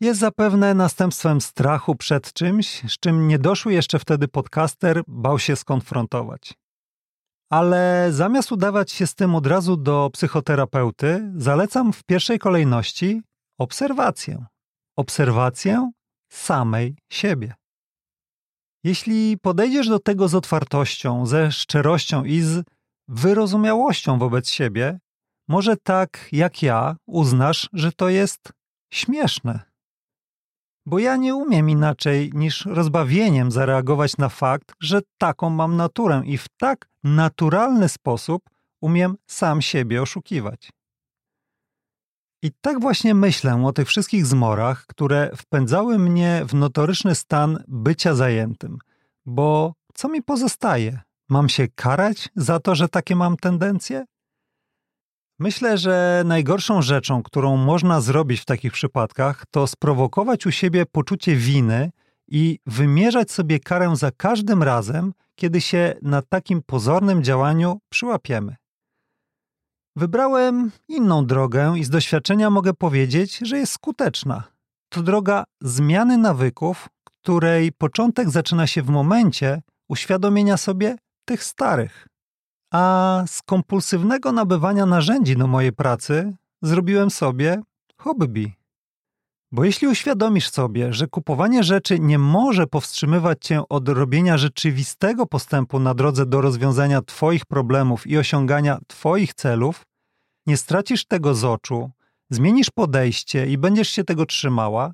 [0.00, 6.61] jest zapewne następstwem strachu przed czymś, z czym niedoszły jeszcze wtedy podcaster bał się skonfrontować.
[7.52, 13.22] Ale zamiast udawać się z tym od razu do psychoterapeuty, zalecam w pierwszej kolejności
[13.58, 14.44] obserwację.
[14.96, 15.90] Obserwację
[16.32, 17.54] samej siebie.
[18.84, 22.64] Jeśli podejdziesz do tego z otwartością, ze szczerością i z
[23.08, 24.98] wyrozumiałością wobec siebie,
[25.48, 28.52] może tak jak ja uznasz, że to jest
[28.92, 29.60] śmieszne.
[30.86, 36.38] Bo ja nie umiem inaczej niż rozbawieniem zareagować na fakt, że taką mam naturę i
[36.38, 38.42] w tak naturalny sposób
[38.80, 40.70] umiem sam siebie oszukiwać.
[42.42, 48.14] I tak właśnie myślę o tych wszystkich zmorach, które wpędzały mnie w notoryczny stan bycia
[48.14, 48.78] zajętym.
[49.26, 51.00] Bo co mi pozostaje?
[51.28, 54.04] Mam się karać za to, że takie mam tendencje?
[55.38, 61.36] Myślę, że najgorszą rzeczą, którą można zrobić w takich przypadkach, to sprowokować u siebie poczucie
[61.36, 61.90] winy
[62.32, 68.56] i wymierzać sobie karę za każdym razem, kiedy się na takim pozornym działaniu przyłapiemy.
[69.96, 74.44] Wybrałem inną drogę i z doświadczenia mogę powiedzieć, że jest skuteczna.
[74.88, 82.08] To droga zmiany nawyków, której początek zaczyna się w momencie uświadomienia sobie tych starych.
[82.72, 87.62] A z kompulsywnego nabywania narzędzi do mojej pracy zrobiłem sobie
[87.96, 88.61] hobby.
[89.52, 95.78] Bo jeśli uświadomisz sobie, że kupowanie rzeczy nie może powstrzymywać cię od robienia rzeczywistego postępu
[95.78, 99.82] na drodze do rozwiązania Twoich problemów i osiągania Twoich celów,
[100.46, 101.90] nie stracisz tego z oczu,
[102.30, 104.92] zmienisz podejście i będziesz się tego trzymała,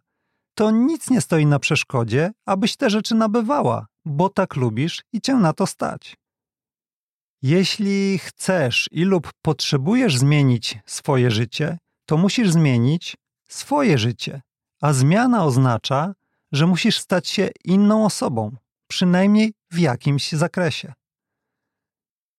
[0.54, 5.34] to nic nie stoi na przeszkodzie, abyś te rzeczy nabywała, bo tak lubisz i cię
[5.34, 6.16] na to stać.
[7.42, 13.16] Jeśli chcesz i lub potrzebujesz zmienić swoje życie, to musisz zmienić
[13.48, 14.40] swoje życie,
[14.80, 16.14] a zmiana oznacza,
[16.52, 18.56] że musisz stać się inną osobą,
[18.88, 20.92] przynajmniej w jakimś zakresie.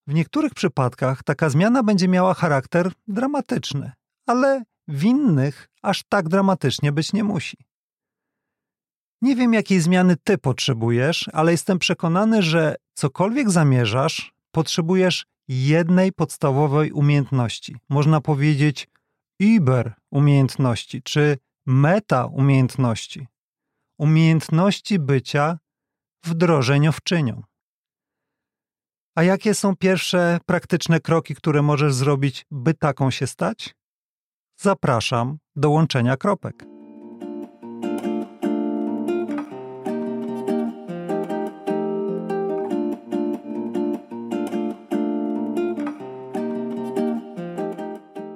[0.08, 3.92] W niektórych przypadkach taka zmiana będzie miała charakter dramatyczny,
[4.26, 7.58] ale w innych aż tak dramatycznie być nie musi.
[9.22, 16.92] Nie wiem, jakiej zmiany ty potrzebujesz, ale jestem przekonany, że cokolwiek zamierzasz, potrzebujesz jednej podstawowej
[16.92, 17.76] umiejętności.
[17.90, 18.88] Można powiedzieć
[19.40, 23.28] über umiejętności czy meta umiejętności.
[23.98, 25.58] Umiejętności bycia
[26.26, 27.44] wdrożeniowczynią.
[29.16, 33.76] A jakie są pierwsze praktyczne kroki, które możesz zrobić, by taką się stać?
[34.62, 36.66] Zapraszam do łączenia kropek.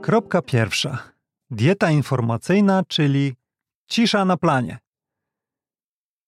[0.01, 1.12] Kropka pierwsza.
[1.53, 3.33] Dieta informacyjna, czyli
[3.89, 4.77] cisza na planie.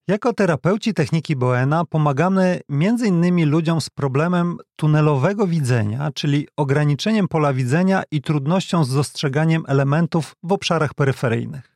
[0.07, 3.49] Jako terapeuci techniki Boena pomagamy m.in.
[3.49, 10.51] ludziom z problemem tunelowego widzenia, czyli ograniczeniem pola widzenia i trudnością z dostrzeganiem elementów w
[10.51, 11.75] obszarach peryferyjnych.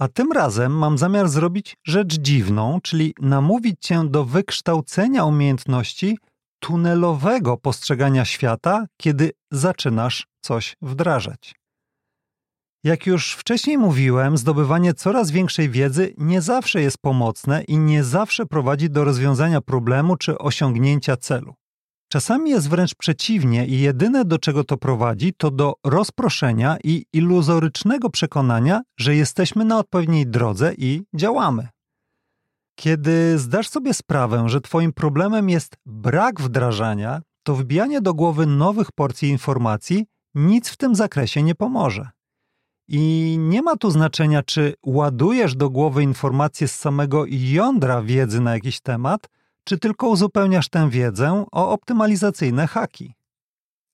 [0.00, 6.18] A tym razem mam zamiar zrobić rzecz dziwną, czyli namówić cię do wykształcenia umiejętności
[6.62, 11.61] tunelowego postrzegania świata, kiedy zaczynasz coś wdrażać.
[12.84, 18.46] Jak już wcześniej mówiłem, zdobywanie coraz większej wiedzy nie zawsze jest pomocne i nie zawsze
[18.46, 21.54] prowadzi do rozwiązania problemu czy osiągnięcia celu.
[22.12, 28.10] Czasami jest wręcz przeciwnie i jedyne do czego to prowadzi, to do rozproszenia i iluzorycznego
[28.10, 31.68] przekonania, że jesteśmy na odpowiedniej drodze i działamy.
[32.78, 38.92] Kiedy zdasz sobie sprawę, że Twoim problemem jest brak wdrażania, to wbijanie do głowy nowych
[38.92, 42.10] porcji informacji nic w tym zakresie nie pomoże.
[42.88, 48.54] I nie ma tu znaczenia, czy ładujesz do głowy informacje z samego jądra wiedzy na
[48.54, 49.28] jakiś temat,
[49.64, 53.14] czy tylko uzupełniasz tę wiedzę o optymalizacyjne haki.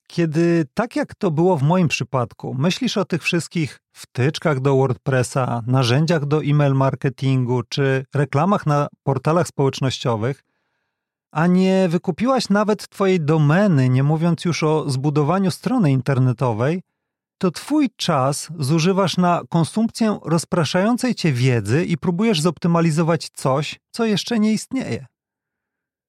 [0.07, 5.63] Kiedy, tak jak to było w moim przypadku, myślisz o tych wszystkich wtyczkach do WordPressa,
[5.67, 10.45] narzędziach do e-mail marketingu czy reklamach na portalach społecznościowych,
[11.31, 16.83] a nie wykupiłaś nawet Twojej domeny, nie mówiąc już o zbudowaniu strony internetowej,
[17.39, 24.39] to Twój czas zużywasz na konsumpcję rozpraszającej Cię wiedzy i próbujesz zoptymalizować coś, co jeszcze
[24.39, 25.07] nie istnieje.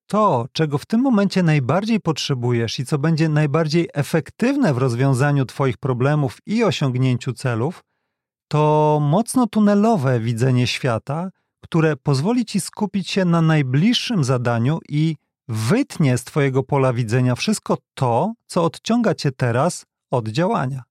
[0.08, 5.78] To, czego w tym momencie najbardziej potrzebujesz i co będzie najbardziej efektywne w rozwiązaniu Twoich
[5.78, 7.84] problemów i osiągnięciu celów,
[8.48, 11.30] to mocno tunelowe widzenie świata,
[11.64, 15.16] które pozwoli Ci skupić się na najbliższym zadaniu i
[15.48, 20.89] wytnie z Twojego pola widzenia wszystko to, co odciąga Cię teraz od działania.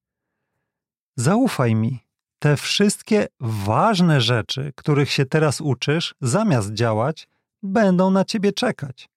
[1.21, 2.01] Zaufaj mi,
[2.39, 7.29] te wszystkie ważne rzeczy, których się teraz uczysz, zamiast działać,
[7.63, 9.09] będą na ciebie czekać.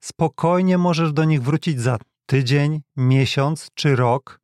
[0.00, 4.40] Spokojnie możesz do nich wrócić za tydzień, miesiąc czy rok,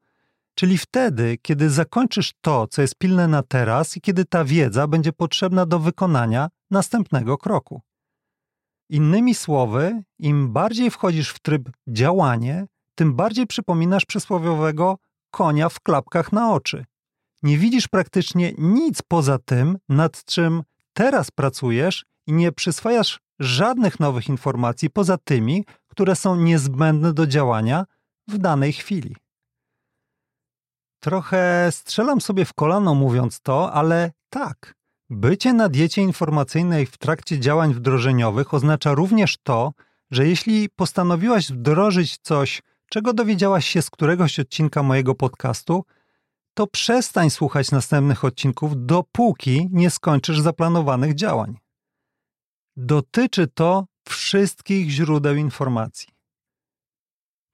[0.54, 5.12] czyli wtedy, kiedy zakończysz to, co jest pilne na teraz i kiedy ta wiedza będzie
[5.12, 7.82] potrzebna do wykonania następnego kroku.
[8.88, 14.98] Innymi słowy, im bardziej wchodzisz w tryb działanie, tym bardziej przypominasz przysłowiowego
[15.30, 16.84] konia w klapkach na oczy.
[17.42, 20.62] Nie widzisz praktycznie nic poza tym, nad czym
[20.92, 27.84] teraz pracujesz i nie przyswajasz żadnych nowych informacji poza tymi, które są niezbędne do działania
[28.28, 29.16] w danej chwili.
[31.00, 34.74] Trochę strzelam sobie w kolano mówiąc to, ale tak.
[35.10, 39.72] Bycie na diecie informacyjnej w trakcie działań wdrożeniowych oznacza również to,
[40.10, 45.84] że jeśli postanowiłaś wdrożyć coś, czego dowiedziałaś się z któregoś odcinka mojego podcastu,
[46.54, 51.58] to przestań słuchać następnych odcinków, dopóki nie skończysz zaplanowanych działań.
[52.76, 56.08] Dotyczy to wszystkich źródeł informacji.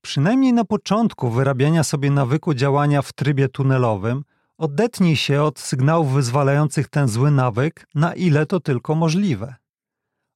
[0.05, 4.25] Przynajmniej na początku wyrabiania sobie nawyku działania w trybie tunelowym,
[4.59, 9.55] odetnij się od sygnałów wyzwalających ten zły nawyk, na ile to tylko możliwe.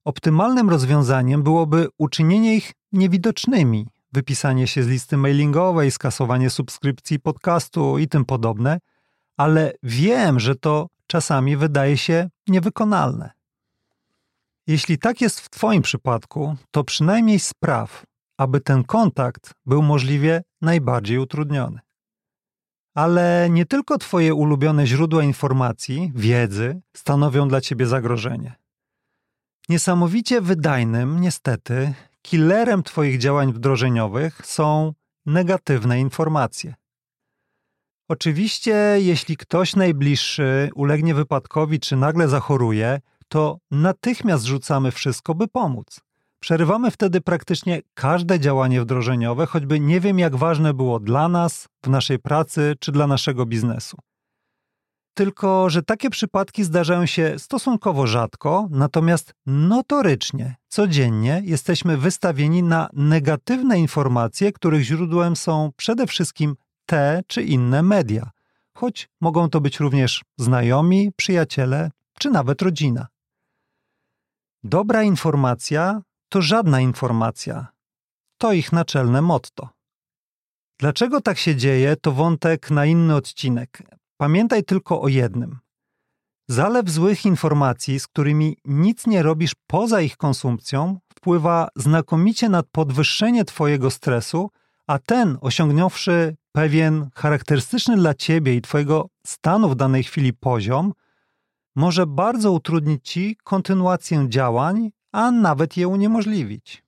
[0.05, 8.07] Optymalnym rozwiązaniem byłoby uczynienie ich niewidocznymi, wypisanie się z listy mailingowej, skasowanie subskrypcji podcastu i
[8.07, 8.79] tym podobne,
[9.37, 13.31] ale wiem, że to czasami wydaje się niewykonalne.
[14.67, 18.05] Jeśli tak jest w Twoim przypadku, to przynajmniej spraw,
[18.37, 21.79] aby ten kontakt był możliwie najbardziej utrudniony.
[22.93, 28.55] Ale nie tylko Twoje ulubione źródła informacji, wiedzy stanowią dla Ciebie zagrożenie.
[29.69, 34.93] Niesamowicie wydajnym, niestety, killerem Twoich działań wdrożeniowych są
[35.25, 36.75] negatywne informacje.
[38.07, 45.99] Oczywiście, jeśli ktoś najbliższy ulegnie wypadkowi czy nagle zachoruje, to natychmiast rzucamy wszystko, by pomóc.
[46.39, 51.89] Przerywamy wtedy praktycznie każde działanie wdrożeniowe, choćby nie wiem, jak ważne było dla nas, w
[51.89, 53.97] naszej pracy czy dla naszego biznesu.
[55.13, 63.79] Tylko, że takie przypadki zdarzają się stosunkowo rzadko, natomiast notorycznie, codziennie jesteśmy wystawieni na negatywne
[63.79, 66.55] informacje, których źródłem są przede wszystkim
[66.85, 68.29] te czy inne media,
[68.73, 73.07] choć mogą to być również znajomi, przyjaciele czy nawet rodzina.
[74.63, 77.67] Dobra informacja to żadna informacja.
[78.37, 79.69] To ich naczelne motto.
[80.79, 83.83] Dlaczego tak się dzieje, to wątek na inny odcinek.
[84.21, 85.59] Pamiętaj tylko o jednym.
[86.47, 93.45] Zalew złych informacji, z którymi nic nie robisz poza ich konsumpcją, wpływa znakomicie na podwyższenie
[93.45, 94.49] Twojego stresu,
[94.87, 100.93] a ten, osiągnąwszy pewien charakterystyczny dla Ciebie i Twojego stanu w danej chwili poziom,
[101.75, 106.83] może bardzo utrudnić Ci kontynuację działań, a nawet je uniemożliwić.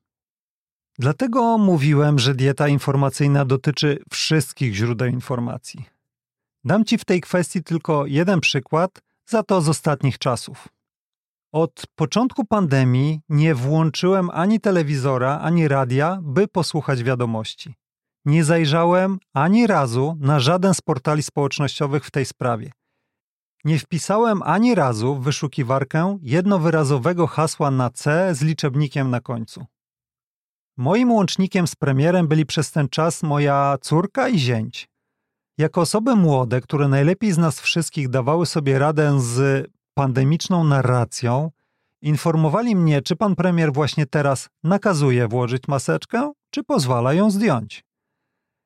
[1.00, 6.01] Dlatego mówiłem, że dieta informacyjna dotyczy wszystkich źródeł informacji.
[6.64, 10.68] Dam Ci w tej kwestii tylko jeden przykład, za to z ostatnich czasów.
[11.52, 17.76] Od początku pandemii nie włączyłem ani telewizora, ani radia, by posłuchać wiadomości.
[18.26, 22.72] Nie zajrzałem ani razu na żaden z portali społecznościowych w tej sprawie.
[23.66, 29.66] Nie wpisałem ani razu w wyszukiwarkę jednowyrazowego hasła na C z liczebnikiem na końcu.
[30.78, 34.91] Moim łącznikiem z premierem byli przez ten czas moja córka i zięć.
[35.58, 41.52] Jako osoby młode, które najlepiej z nas wszystkich dawały sobie radę z pandemiczną narracją,
[42.02, 47.84] informowali mnie, czy pan premier właśnie teraz nakazuje włożyć maseczkę, czy pozwala ją zdjąć.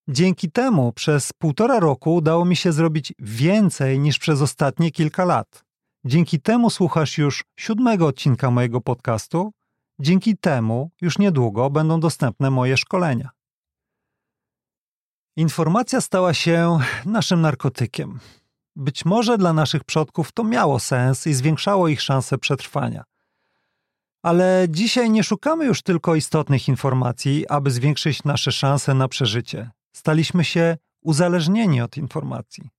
[0.08, 5.66] Dzięki temu przez półtora roku udało mi się zrobić więcej niż przez ostatnie kilka lat.
[6.06, 9.52] Dzięki temu słuchasz już siódmego odcinka mojego podcastu.
[10.00, 13.35] Dzięki temu już niedługo będą dostępne moje szkolenia.
[15.38, 18.20] Informacja stała się naszym narkotykiem.
[18.76, 23.04] Być może dla naszych przodków to miało sens i zwiększało ich szanse przetrwania.
[24.24, 29.72] Ale dzisiaj nie szukamy już tylko istotnych informacji, aby zwiększyć nasze szanse na przeżycie.
[29.96, 32.70] Staliśmy się uzależnieni od informacji.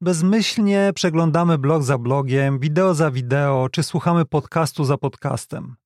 [0.00, 5.76] Bezmyślnie przeglądamy blog za blogiem, wideo za wideo, czy słuchamy podcastu za podcastem.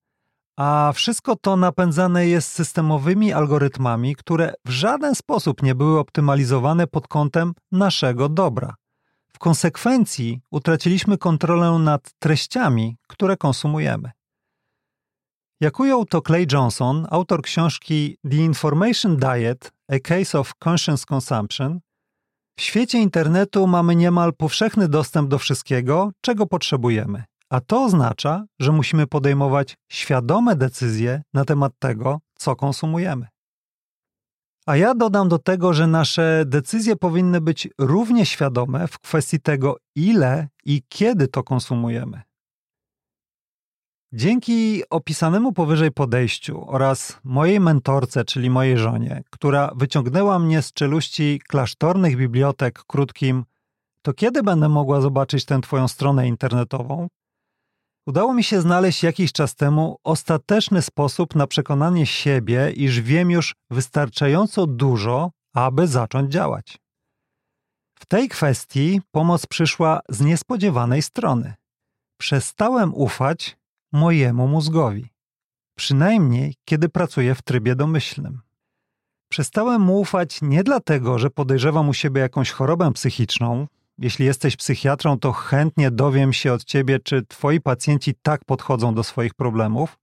[0.57, 7.07] A wszystko to napędzane jest systemowymi algorytmami, które w żaden sposób nie były optymalizowane pod
[7.07, 8.75] kątem naszego dobra.
[9.33, 14.11] W konsekwencji utraciliśmy kontrolę nad treściami, które konsumujemy.
[15.59, 21.79] Jak ujął to Clay Johnson, autor książki The Information Diet A Case of Conscious Consumption,
[22.59, 27.23] w świecie internetu mamy niemal powszechny dostęp do wszystkiego, czego potrzebujemy.
[27.49, 33.27] A to oznacza, że musimy podejmować świadome decyzje na temat tego, co konsumujemy.
[34.65, 39.77] A ja dodam do tego, że nasze decyzje powinny być równie świadome w kwestii tego,
[39.95, 42.21] ile i kiedy to konsumujemy.
[44.13, 51.41] Dzięki opisanemu powyżej podejściu oraz mojej mentorce, czyli mojej żonie, która wyciągnęła mnie z czeluści
[51.47, 53.45] klasztornych bibliotek krótkim
[54.07, 57.07] to kiedy będę mogła zobaczyć tę Twoją stronę internetową?
[58.07, 63.55] Udało mi się znaleźć jakiś czas temu ostateczny sposób na przekonanie siebie, iż wiem już
[63.71, 66.77] wystarczająco dużo, aby zacząć działać.
[67.99, 71.53] W tej kwestii pomoc przyszła z niespodziewanej strony.
[72.17, 73.57] Przestałem ufać
[73.91, 75.09] mojemu mózgowi,
[75.77, 78.41] przynajmniej kiedy pracuję w trybie domyślnym.
[79.31, 83.67] Przestałem mu ufać nie dlatego, że podejrzewam u siebie jakąś chorobę psychiczną,
[83.97, 89.03] jeśli jesteś psychiatrą, to chętnie dowiem się od ciebie, czy twoi pacjenci tak podchodzą do
[89.03, 89.97] swoich problemów.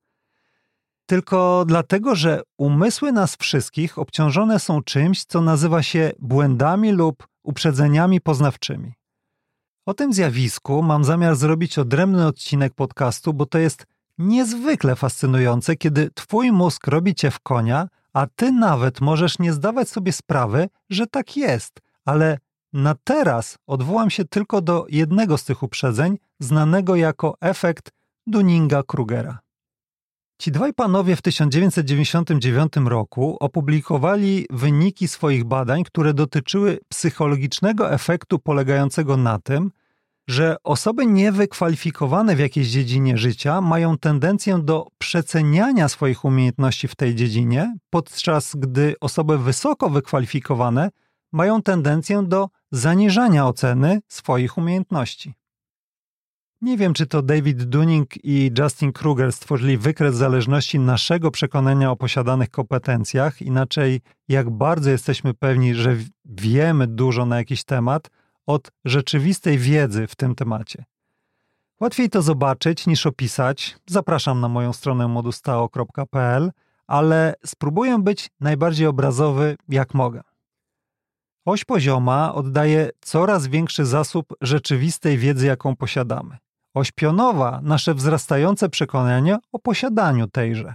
[1.07, 8.21] Tylko dlatego, że umysły nas wszystkich obciążone są czymś, co nazywa się błędami lub uprzedzeniami
[8.21, 8.93] poznawczymi.
[9.87, 13.87] O tym zjawisku mam zamiar zrobić odrębny odcinek podcastu, bo to jest
[14.19, 19.89] niezwykle fascynujące, kiedy twój mózg robi cię w konia, a ty nawet możesz nie zdawać
[19.89, 22.39] sobie sprawy, że tak jest, ale
[22.75, 27.91] na teraz odwołam się tylko do jednego z tych uprzedzeń, znanego jako efekt
[28.27, 29.37] Dunninga-Krugera.
[30.39, 39.17] Ci dwaj panowie w 1999 roku opublikowali wyniki swoich badań, które dotyczyły psychologicznego efektu polegającego
[39.17, 39.71] na tym,
[40.29, 47.15] że osoby niewykwalifikowane w jakiejś dziedzinie życia mają tendencję do przeceniania swoich umiejętności w tej
[47.15, 50.91] dziedzinie, podczas gdy osoby wysoko wykwalifikowane
[51.33, 55.35] mają tendencję do zaniżania oceny swoich umiejętności.
[56.61, 61.97] Nie wiem, czy to David Dunning i Justin Kruger stworzyli wykres zależności naszego przekonania o
[61.97, 68.11] posiadanych kompetencjach, inaczej jak bardzo jesteśmy pewni, że wiemy dużo na jakiś temat,
[68.47, 70.85] od rzeczywistej wiedzy w tym temacie.
[71.81, 73.77] Łatwiej to zobaczyć niż opisać.
[73.87, 76.53] Zapraszam na moją stronę modustao.pl,
[76.87, 80.34] ale spróbuję być najbardziej obrazowy jak mogę.
[81.45, 86.37] Oś pozioma oddaje coraz większy zasób rzeczywistej wiedzy, jaką posiadamy.
[86.75, 90.75] Oś pionowa nasze wzrastające przekonanie o posiadaniu tejże.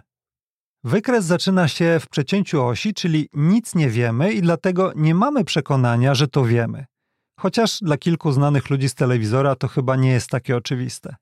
[0.84, 6.16] Wykres zaczyna się w przecięciu osi, czyli nic nie wiemy i dlatego nie mamy przekonania,
[6.16, 6.86] że to wiemy.
[7.40, 11.16] Chociaż dla kilku znanych ludzi z telewizora to chyba nie jest takie oczywiste.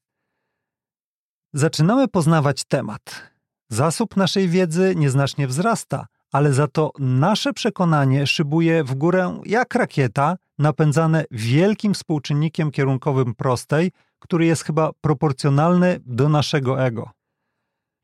[1.53, 3.31] Zaczynamy poznawać temat.
[3.69, 10.37] Zasób naszej wiedzy nieznacznie wzrasta, ale za to nasze przekonanie szybuje w górę jak rakieta,
[10.59, 17.09] napędzane wielkim współczynnikiem kierunkowym prostej, który jest chyba proporcjonalny do naszego ego.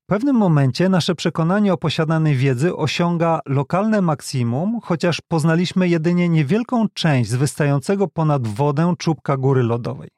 [0.03, 6.89] W pewnym momencie nasze przekonanie o posiadanej wiedzy osiąga lokalne maksimum, chociaż poznaliśmy jedynie niewielką
[6.93, 10.09] część z wystającego ponad wodę czubka góry lodowej.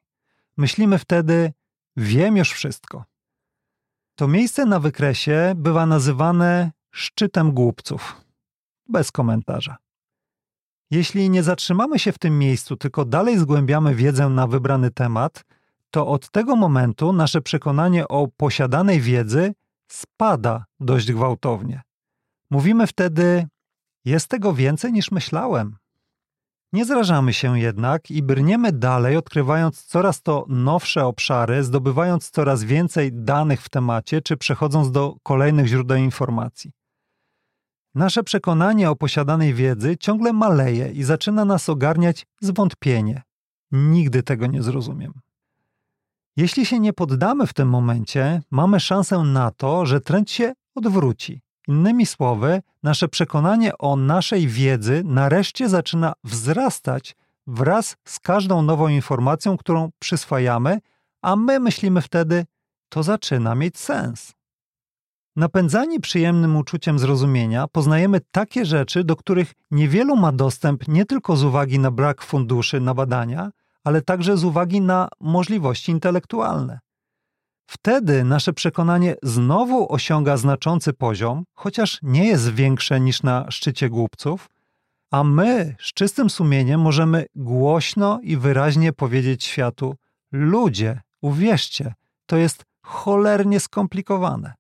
[0.57, 1.53] Myślimy wtedy,
[1.97, 3.03] wiem już wszystko.
[4.15, 8.21] To miejsce na wykresie bywa nazywane szczytem głupców.
[8.89, 9.77] Bez komentarza.
[10.91, 15.45] Jeśli nie zatrzymamy się w tym miejscu, tylko dalej zgłębiamy wiedzę na wybrany temat,
[15.91, 19.53] to od tego momentu nasze przekonanie o posiadanej wiedzy
[19.87, 21.81] spada dość gwałtownie.
[22.49, 23.47] Mówimy wtedy:
[24.05, 25.75] Jest tego więcej niż myślałem.
[26.73, 33.13] Nie zrażamy się jednak i brniemy dalej, odkrywając coraz to nowsze obszary, zdobywając coraz więcej
[33.13, 36.71] danych w temacie, czy przechodząc do kolejnych źródeł informacji.
[37.95, 43.21] Nasze przekonanie o posiadanej wiedzy ciągle maleje i zaczyna nas ogarniać zwątpienie.
[43.71, 45.13] Nigdy tego nie zrozumiem.
[46.37, 51.41] Jeśli się nie poddamy w tym momencie, mamy szansę na to, że trend się odwróci.
[51.67, 57.15] Innymi słowy, nasze przekonanie o naszej wiedzy nareszcie zaczyna wzrastać
[57.47, 60.79] wraz z każdą nową informacją, którą przyswajamy,
[61.21, 62.45] a my myślimy wtedy,
[62.89, 64.34] to zaczyna mieć sens.
[65.36, 71.43] Napędzani przyjemnym uczuciem zrozumienia, poznajemy takie rzeczy, do których niewielu ma dostęp nie tylko z
[71.43, 73.49] uwagi na brak funduszy na badania,
[73.83, 76.79] ale także z uwagi na możliwości intelektualne.
[77.65, 84.49] Wtedy nasze przekonanie znowu osiąga znaczący poziom, chociaż nie jest większe niż na szczycie głupców,
[85.11, 89.95] a my z czystym sumieniem możemy głośno i wyraźnie powiedzieć światu:
[90.31, 91.93] Ludzie, uwierzcie,
[92.25, 94.53] to jest cholernie skomplikowane.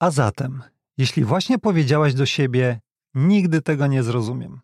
[0.00, 0.62] A zatem,
[0.98, 2.80] jeśli właśnie powiedziałaś do siebie:
[3.14, 4.60] Nigdy tego nie zrozumiem,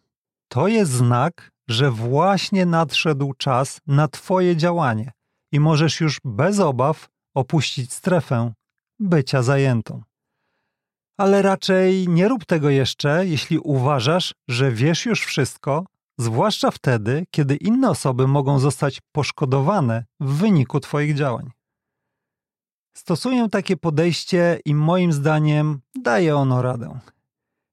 [0.49, 5.13] to jest znak, że właśnie nadszedł czas na Twoje działanie
[5.53, 8.53] i możesz już bez obaw opuścić strefę
[8.99, 10.03] bycia zajętą.
[11.19, 15.85] Ale raczej nie rób tego jeszcze, jeśli uważasz, że wiesz już wszystko,
[16.19, 21.56] zwłaszcza wtedy, kiedy inne osoby mogą zostać poszkodowane w wyniku Twoich działań.
[22.97, 26.99] Stosuję takie podejście i moim zdaniem daje ono radę.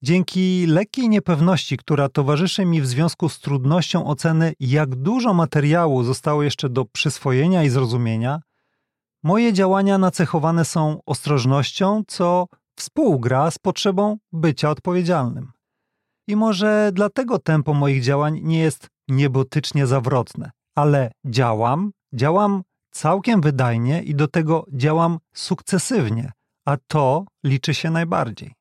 [0.01, 6.43] Dzięki lekkiej niepewności, która towarzyszy mi w związku z trudnością oceny, jak dużo materiału zostało
[6.43, 8.39] jeszcze do przyswojenia i zrozumienia,
[9.24, 15.51] moje działania nacechowane są ostrożnością, co współgra z potrzebą bycia odpowiedzialnym.
[16.28, 22.63] I może dlatego tempo moich działań nie jest niebotycznie zawrotne, ale działam, działam
[22.93, 26.31] całkiem wydajnie i do tego działam sukcesywnie,
[26.65, 28.53] a to liczy się najbardziej.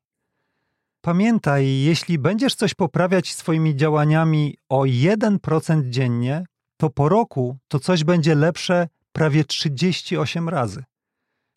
[1.00, 6.44] Pamiętaj, jeśli będziesz coś poprawiać swoimi działaniami o 1% dziennie,
[6.76, 10.84] to po roku to coś będzie lepsze prawie 38 razy.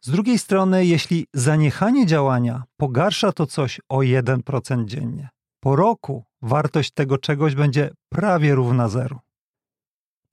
[0.02, 6.92] Z drugiej strony, jeśli zaniechanie działania pogarsza to coś o 1% dziennie, po roku wartość
[6.92, 9.20] tego czegoś będzie prawie równa zeru.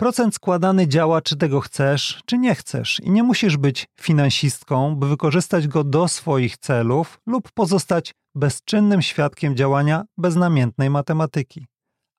[0.03, 5.09] Procent składany działa, czy tego chcesz, czy nie chcesz, i nie musisz być finansistką, by
[5.09, 11.66] wykorzystać go do swoich celów lub pozostać bezczynnym świadkiem działania beznamiętnej matematyki,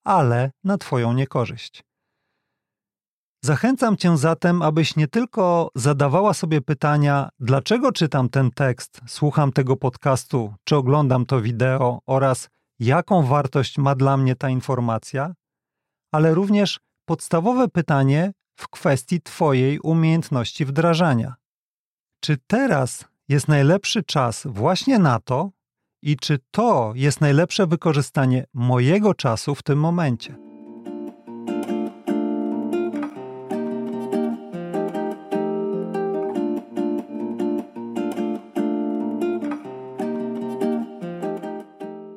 [0.06, 1.84] ale na Twoją niekorzyść.
[3.46, 9.78] Zachęcam Cię zatem, abyś nie tylko zadawała sobie pytania, dlaczego czytam ten tekst, słucham tego
[9.78, 15.34] podcastu, czy oglądam to wideo oraz jaką wartość ma dla mnie ta informacja,
[16.12, 21.36] ale również podstawowe pytanie, w kwestii Twojej umiejętności wdrażania.
[22.20, 25.52] Czy teraz jest najlepszy czas właśnie na to
[26.02, 30.36] i czy to jest najlepsze wykorzystanie mojego czasu w tym momencie?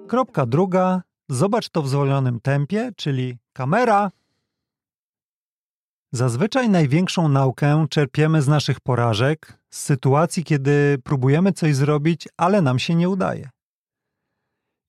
[0.08, 1.02] Kropka druga.
[1.28, 4.10] Zobacz to w zwolnionym tempie, czyli kamera.
[6.16, 12.78] Zazwyczaj największą naukę czerpiemy z naszych porażek, z sytuacji, kiedy próbujemy coś zrobić, ale nam
[12.78, 13.50] się nie udaje.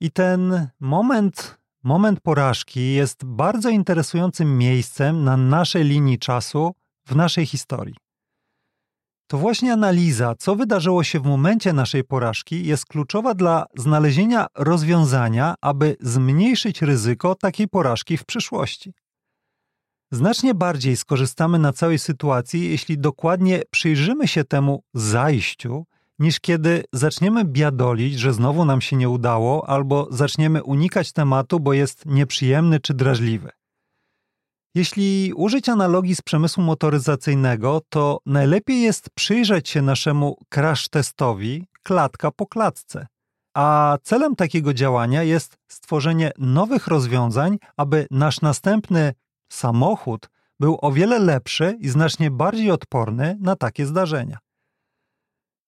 [0.01, 6.75] I ten moment, moment porażki jest bardzo interesującym miejscem na naszej linii czasu
[7.07, 7.95] w naszej historii.
[9.29, 15.55] To właśnie analiza, co wydarzyło się w momencie naszej porażki, jest kluczowa dla znalezienia rozwiązania,
[15.61, 18.93] aby zmniejszyć ryzyko takiej porażki w przyszłości.
[20.11, 25.85] Znacznie bardziej skorzystamy na całej sytuacji, jeśli dokładnie przyjrzymy się temu zajściu,
[26.19, 31.73] niż kiedy zaczniemy biadolić, że znowu nam się nie udało, albo zaczniemy unikać tematu, bo
[31.73, 33.49] jest nieprzyjemny czy drażliwy.
[34.75, 42.31] Jeśli użyć analogii z przemysłu motoryzacyjnego, to najlepiej jest przyjrzeć się naszemu crash testowi klatka
[42.31, 43.07] po klatce.
[43.55, 49.13] A celem takiego działania jest stworzenie nowych rozwiązań, aby nasz następny
[49.49, 50.29] samochód
[50.59, 54.37] był o wiele lepszy i znacznie bardziej odporny na takie zdarzenia.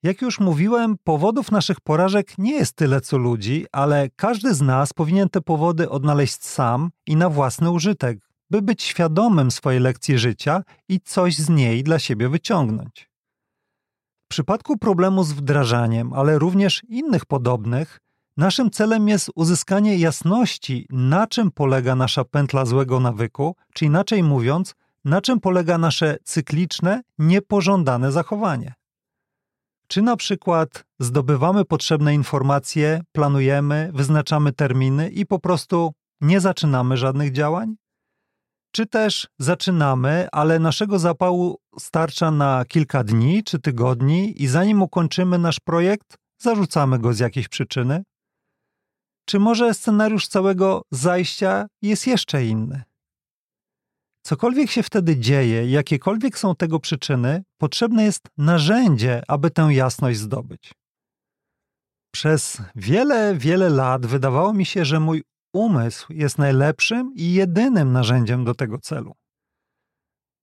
[0.03, 4.93] Jak już mówiłem, powodów naszych porażek nie jest tyle co ludzi, ale każdy z nas
[4.93, 8.19] powinien te powody odnaleźć sam i na własny użytek,
[8.49, 13.09] by być świadomym swojej lekcji życia i coś z niej dla siebie wyciągnąć.
[14.25, 17.99] W przypadku problemu z wdrażaniem, ale również innych podobnych,
[18.39, 24.75] naszym celem jest uzyskanie jasności, na czym polega nasza pętla złego nawyku, czy inaczej mówiąc,
[25.05, 28.73] na czym polega nasze cykliczne, niepożądane zachowanie.
[29.87, 37.31] Czy na przykład zdobywamy potrzebne informacje, planujemy, wyznaczamy terminy i po prostu nie zaczynamy żadnych
[37.31, 37.75] działań?
[38.71, 45.37] Czy też zaczynamy, ale naszego zapału starcza na kilka dni czy tygodni i zanim ukończymy
[45.37, 48.03] nasz projekt, zarzucamy go z jakiejś przyczyny?
[49.25, 52.83] Czy może scenariusz całego zajścia jest jeszcze inny?
[54.23, 60.73] Cokolwiek się wtedy dzieje, jakiekolwiek są tego przyczyny, potrzebne jest narzędzie, aby tę jasność zdobyć.
[62.13, 68.45] Przez wiele, wiele lat wydawało mi się, że mój umysł jest najlepszym i jedynym narzędziem
[68.45, 69.15] do tego celu.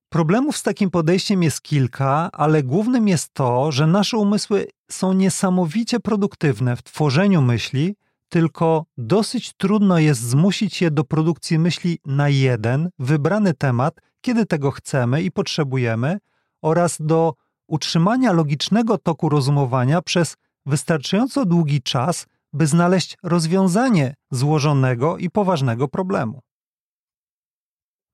[0.09, 5.99] Problemów z takim podejściem jest kilka, ale głównym jest to, że nasze umysły są niesamowicie
[5.99, 7.95] produktywne w tworzeniu myśli,
[8.29, 14.71] tylko dosyć trudno jest zmusić je do produkcji myśli na jeden, wybrany temat, kiedy tego
[14.71, 16.17] chcemy i potrzebujemy,
[16.61, 17.33] oraz do
[17.67, 26.41] utrzymania logicznego toku rozumowania przez wystarczająco długi czas, by znaleźć rozwiązanie złożonego i poważnego problemu.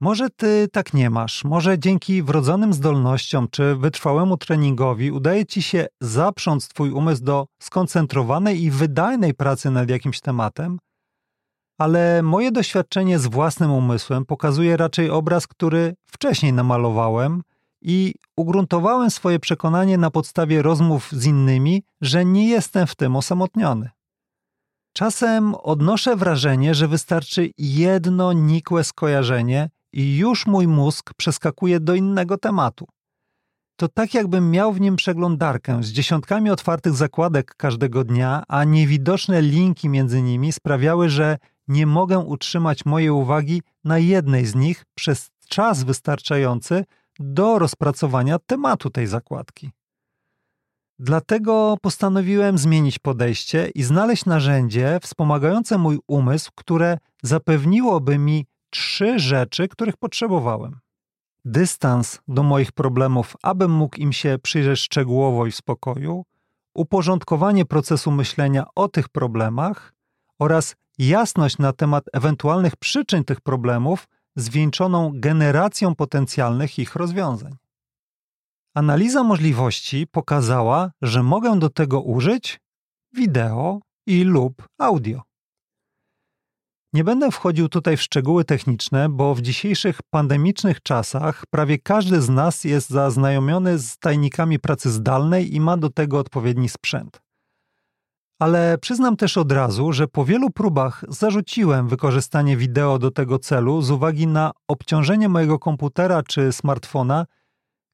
[0.04, 5.88] Może ty tak nie masz, może dzięki wrodzonym zdolnościom czy wytrwałemu treningowi udaje ci się
[6.02, 10.80] zaprząc twój umysł do skoncentrowanej i wydajnej pracy nad jakimś tematem,
[11.78, 17.42] ale moje doświadczenie z własnym umysłem pokazuje raczej obraz, który wcześniej namalowałem
[17.82, 23.90] i ugruntowałem swoje przekonanie na podstawie rozmów z innymi, że nie jestem w tym osamotniony.
[24.94, 32.38] Czasem odnoszę wrażenie, że wystarczy jedno nikłe skojarzenie i już mój mózg przeskakuje do innego
[32.38, 32.88] tematu.
[33.76, 39.42] To tak, jakbym miał w nim przeglądarkę z dziesiątkami otwartych zakładek każdego dnia, a niewidoczne
[39.42, 41.38] linki między nimi sprawiały, że
[41.68, 46.86] nie mogę utrzymać mojej uwagi na jednej z nich przez czas wystarczający
[47.20, 49.72] do rozpracowania tematu tej zakładki.
[51.00, 59.68] Dlatego postanowiłem zmienić podejście i znaleźć narzędzie wspomagające mój umysł, które zapewniłoby mi trzy rzeczy,
[59.68, 60.80] których potrzebowałem.
[61.46, 66.26] Dystans do moich problemów, abym mógł im się przyjrzeć szczegółowo i w spokoju,
[66.76, 69.94] uporządkowanie procesu myślenia o tych problemach
[70.40, 77.56] oraz jasność na temat ewentualnych przyczyn tych problemów, zwieńczoną generacją potencjalnych ich rozwiązań.
[78.74, 82.60] Analiza możliwości pokazała, że mogę do tego użyć
[83.14, 85.22] wideo i lub audio.
[86.94, 92.30] Nie będę wchodził tutaj w szczegóły techniczne, bo w dzisiejszych pandemicznych czasach prawie każdy z
[92.30, 97.22] nas jest zaznajomiony z tajnikami pracy zdalnej i ma do tego odpowiedni sprzęt.
[98.40, 103.82] ale przyznam też od razu, że po wielu próbach zarzuciłem wykorzystanie wideo do tego celu
[103.82, 107.26] z uwagi na obciążenie mojego komputera czy smartfona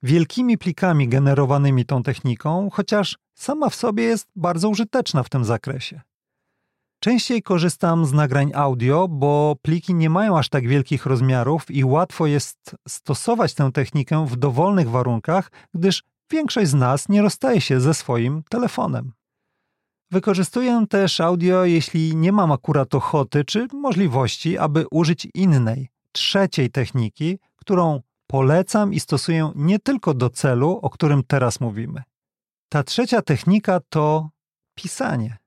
[0.04, 6.02] wielkimi plikami generowanymi tą techniką, chociaż sama w sobie jest bardzo użyteczna w tym zakresie.
[7.02, 12.28] Częściej korzystam z nagrań audio, bo pliki nie mają aż tak wielkich rozmiarów i łatwo
[12.28, 17.94] jest stosować tę technikę w dowolnych warunkach, gdyż większość z nas nie rozstaje się ze
[17.94, 19.12] swoim telefonem.
[20.12, 27.40] Wykorzystuję też audio, jeśli nie mam akurat ochoty czy możliwości, aby użyć innej, trzeciej techniki,
[27.56, 32.04] którą polecam i stosuję nie tylko do celu, o którym teraz mówimy.
[32.70, 34.30] Ta trzecia technika to
[34.76, 35.38] pisanie.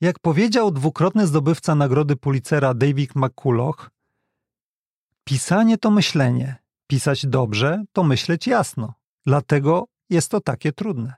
[0.00, 3.90] Jak powiedział dwukrotny zdobywca nagrody Pulitzera David McCulloch,
[5.24, 8.94] pisanie to myślenie, pisać dobrze to myśleć jasno,
[9.26, 11.14] dlatego jest to takie trudne.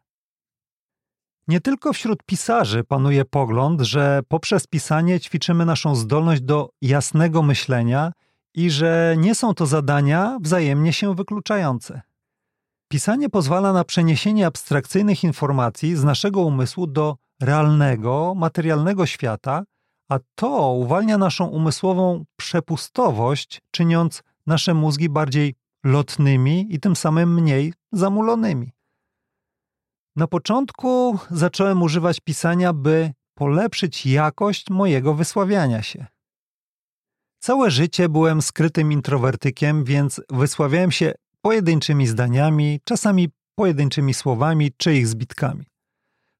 [1.48, 8.12] Nie tylko wśród pisarzy panuje pogląd, że poprzez pisanie ćwiczymy naszą zdolność do jasnego myślenia
[8.54, 12.00] i że nie są to zadania wzajemnie się wykluczające.
[12.88, 19.64] Pisanie pozwala na przeniesienie abstrakcyjnych informacji z naszego umysłu do realnego, materialnego świata,
[20.10, 27.72] a to uwalnia naszą umysłową przepustowość, czyniąc nasze mózgi bardziej lotnymi i tym samym mniej
[27.92, 28.72] zamulonymi.
[30.16, 36.06] Na początku zacząłem używać pisania, by polepszyć jakość mojego wysławiania się.
[37.40, 41.12] Całe życie byłem skrytym introwertykiem, więc wysławiałem się
[41.42, 45.64] pojedynczymi zdaniami, czasami pojedynczymi słowami czy ich zbitkami.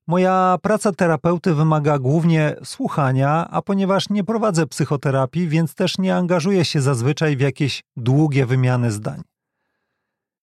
[0.08, 6.64] Moja praca terapeuty wymaga głównie słuchania, a ponieważ nie prowadzę psychoterapii, więc też nie angażuję
[6.64, 9.22] się zazwyczaj w jakieś długie wymiany zdań.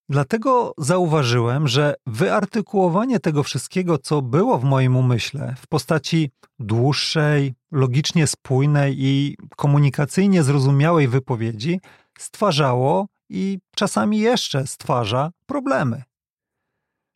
[0.10, 8.28] Dlatego zauważyłem, że wyartykułowanie tego wszystkiego, co było w moim umyśle, w postaci dłuższej, logicznie
[8.28, 11.80] spójnej i komunikacyjnie zrozumiałej wypowiedzi,
[12.18, 16.04] stwarzało i czasami jeszcze stwarza problemy.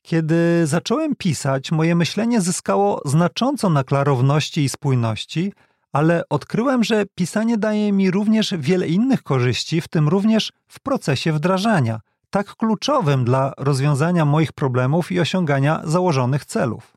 [0.02, 5.54] Kiedy zacząłem pisać, moje myślenie zyskało znacząco na klarowności i spójności,
[5.94, 11.34] ale odkryłem, że pisanie daje mi również wiele innych korzyści, w tym również w procesie
[11.34, 16.94] wdrażania, tak kluczowym dla rozwiązania moich problemów i osiągania założonych celów.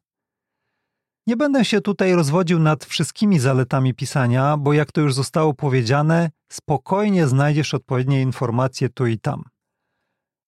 [1.26, 6.30] Nie będę się tutaj rozwodził nad wszystkimi zaletami pisania, bo jak to już zostało powiedziane,
[6.52, 9.44] spokojnie znajdziesz odpowiednie informacje tu i tam.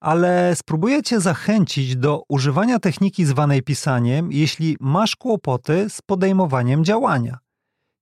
[0.05, 7.39] Ale spróbuję Cię zachęcić do używania techniki zwanej pisaniem, jeśli masz kłopoty z podejmowaniem działania.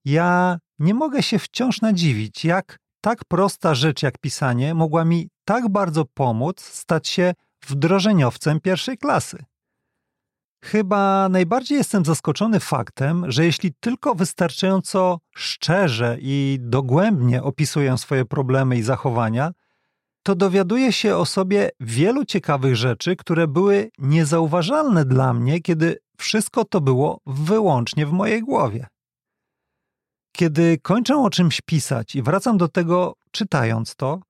[0.05, 5.69] Ja nie mogę się wciąż nadziwić, jak tak prosta rzecz jak pisanie mogła mi tak
[5.69, 7.35] bardzo pomóc stać się
[7.67, 9.45] wdrożeniowcem pierwszej klasy.
[10.65, 18.77] Chyba najbardziej jestem zaskoczony faktem, że jeśli tylko wystarczająco szczerze i dogłębnie opisuję swoje problemy
[18.77, 19.53] i zachowania,
[20.23, 26.65] to dowiaduję się o sobie wielu ciekawych rzeczy, które były niezauważalne dla mnie, kiedy wszystko
[26.65, 28.87] to było wyłącznie w mojej głowie.
[30.37, 34.21] Kiedy kończę o czymś pisać i wracam do tego czytając to,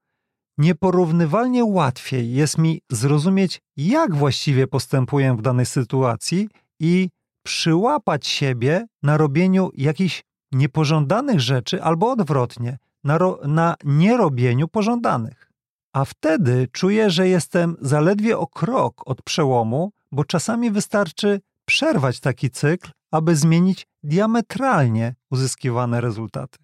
[0.58, 6.48] Nieporównywalnie łatwiej jest mi zrozumieć, jak właściwie postępuję w danej sytuacji
[6.80, 7.08] i
[7.44, 10.22] przyłapać siebie na robieniu jakichś
[10.52, 15.51] niepożądanych rzeczy albo odwrotnie, na, na nierobieniu pożądanych.
[15.92, 22.50] A wtedy czuję, że jestem zaledwie o krok od przełomu, bo czasami wystarczy przerwać taki
[22.50, 26.58] cykl, aby zmienić diametralnie uzyskiwane rezultaty.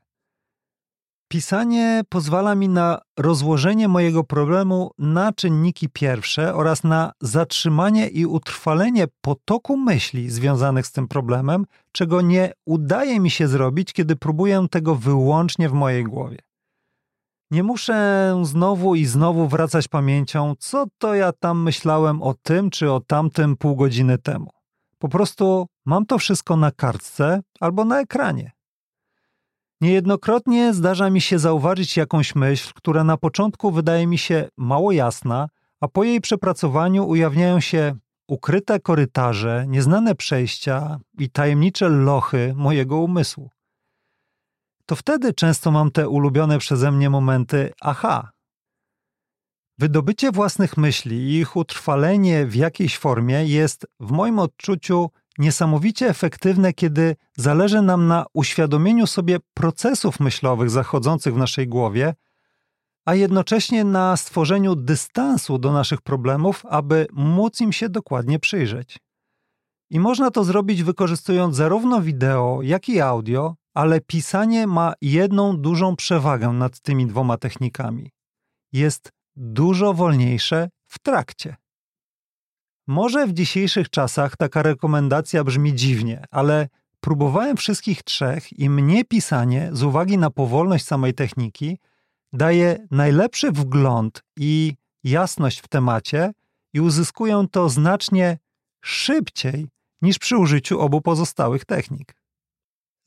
[1.28, 9.06] Pisanie pozwala mi na rozłożenie mojego problemu na czynniki pierwsze oraz na zatrzymanie i utrwalenie
[9.20, 14.94] potoku myśli związanych z tym problemem, czego nie udaje mi się zrobić, kiedy próbuję tego
[14.94, 16.47] wyłącznie w mojej głowie.
[17.50, 22.92] Nie muszę znowu i znowu wracać pamięcią, co to ja tam myślałem o tym czy
[22.92, 24.50] o tamtym pół godziny temu.
[24.98, 28.52] Po prostu mam to wszystko na kartce albo na ekranie.
[29.80, 35.48] Niejednokrotnie zdarza mi się zauważyć jakąś myśl, która na początku wydaje mi się mało jasna,
[35.80, 37.94] a po jej przepracowaniu ujawniają się
[38.28, 43.50] ukryte korytarze, nieznane przejścia i tajemnicze lochy mojego umysłu.
[44.88, 48.30] To wtedy często mam te ulubione przeze mnie momenty aha.
[49.78, 56.72] Wydobycie własnych myśli i ich utrwalenie w jakiejś formie jest w moim odczuciu niesamowicie efektywne,
[56.72, 62.14] kiedy zależy nam na uświadomieniu sobie procesów myślowych zachodzących w naszej głowie,
[63.04, 68.98] a jednocześnie na stworzeniu dystansu do naszych problemów, aby móc im się dokładnie przyjrzeć.
[69.90, 75.96] I można to zrobić wykorzystując zarówno wideo, jak i audio, ale pisanie ma jedną dużą
[75.96, 78.10] przewagę nad tymi dwoma technikami.
[78.72, 81.56] Jest dużo wolniejsze w trakcie.
[82.86, 86.68] Może w dzisiejszych czasach taka rekomendacja brzmi dziwnie, ale
[87.00, 91.78] próbowałem wszystkich trzech i mnie pisanie, z uwagi na powolność samej techniki,
[92.32, 94.74] daje najlepszy wgląd i
[95.04, 96.32] jasność w temacie
[96.74, 98.38] i uzyskuję to znacznie
[98.84, 99.68] szybciej
[100.02, 102.17] niż przy użyciu obu pozostałych technik.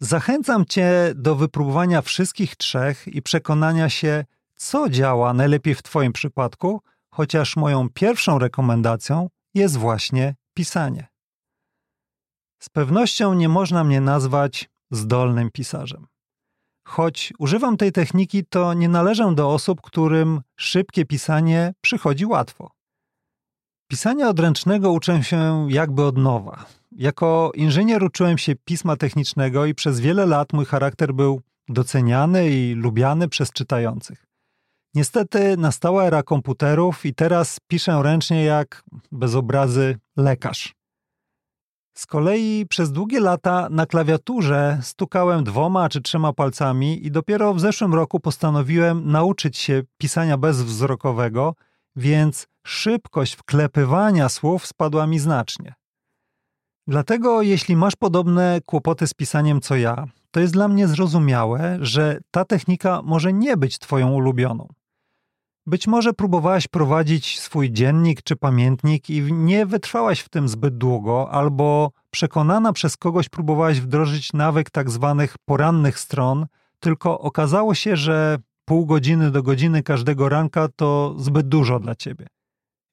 [0.04, 4.26] Zachęcam Cię do wypróbowania wszystkich trzech i przekonania się,
[4.56, 6.82] co działa najlepiej w Twoim przypadku,
[7.14, 11.08] chociaż moją pierwszą rekomendacją jest właśnie pisanie.
[12.60, 16.08] Z pewnością nie można mnie nazwać zdolnym pisarzem.
[16.88, 22.72] Choć używam tej techniki, to nie należę do osób, którym szybkie pisanie przychodzi łatwo.
[23.92, 26.66] Pisania odręcznego uczę się jakby od nowa.
[26.92, 32.74] Jako inżynier uczyłem się pisma technicznego i przez wiele lat mój charakter był doceniany i
[32.74, 34.26] lubiany przez czytających.
[34.94, 40.76] Niestety nastała era komputerów i teraz piszę ręcznie jak bez obrazy lekarz.
[41.98, 47.60] Z kolei przez długie lata na klawiaturze stukałem dwoma czy trzema palcami i dopiero w
[47.60, 51.56] zeszłym roku postanowiłem nauczyć się pisania bezwzrokowego,
[51.96, 55.74] więc szybkość wklepywania słów spadła mi znacznie.
[56.88, 62.20] Dlatego, jeśli masz podobne kłopoty z pisaniem co ja, to jest dla mnie zrozumiałe, że
[62.32, 64.68] ta technika może nie być Twoją ulubioną.
[65.66, 71.32] Być może próbowałaś prowadzić swój dziennik czy pamiętnik i nie wytrwałaś w tym zbyt długo,
[71.32, 76.46] albo przekonana przez kogoś próbowałaś wdrożyć nawyk tak zwanych porannych stron,
[76.80, 82.28] tylko okazało się, że pół godziny do godziny każdego ranka to zbyt dużo dla ciebie.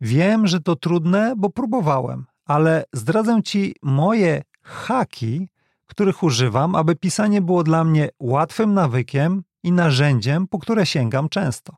[0.00, 5.48] Wiem, że to trudne, bo próbowałem, ale zdradzę ci moje haki,
[5.86, 11.76] których używam, aby pisanie było dla mnie łatwym nawykiem i narzędziem, po które sięgam często.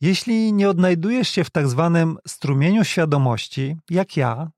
[0.00, 4.50] Jeśli nie odnajdujesz się w tak zwanym strumieniu świadomości, jak ja,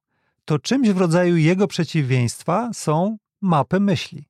[0.45, 4.29] to czymś w rodzaju jego przeciwieństwa są mapy myśli.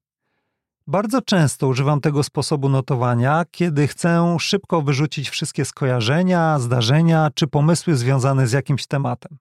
[0.87, 7.97] Bardzo często używam tego sposobu notowania, kiedy chcę szybko wyrzucić wszystkie skojarzenia, zdarzenia czy pomysły
[7.97, 9.39] związane z jakimś tematem.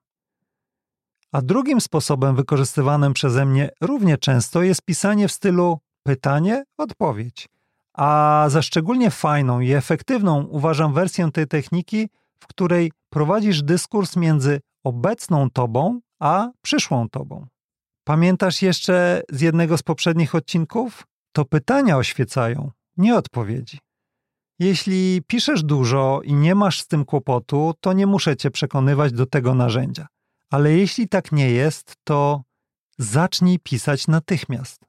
[1.32, 7.50] A drugim sposobem wykorzystywanym przeze mnie równie często jest pisanie w stylu pytanie, odpowiedź.
[7.94, 14.62] A za szczególnie fajną i efektywną uważam wersję tej techniki, w której prowadzisz dyskurs między
[14.84, 17.48] obecną tobą a przyszłą tobą.
[18.04, 21.04] Pamiętasz jeszcze z jednego z poprzednich odcinków?
[21.34, 23.80] To pytania oświecają, nie odpowiedzi.
[24.60, 29.26] Jeśli piszesz dużo i nie masz z tym kłopotu, to nie muszę cię przekonywać do
[29.26, 30.08] tego narzędzia.
[30.50, 32.44] Ale jeśli tak nie jest, to
[32.98, 34.86] zacznij pisać natychmiast.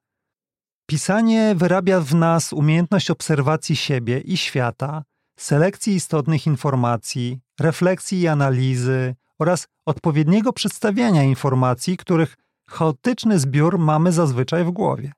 [0.86, 5.04] Pisanie wyrabia w nas umiejętność obserwacji siebie i świata,
[5.38, 12.36] selekcji istotnych informacji, refleksji i analizy oraz odpowiedniego przedstawiania informacji, których
[12.68, 15.12] chaotyczny zbiór mamy zazwyczaj w głowie.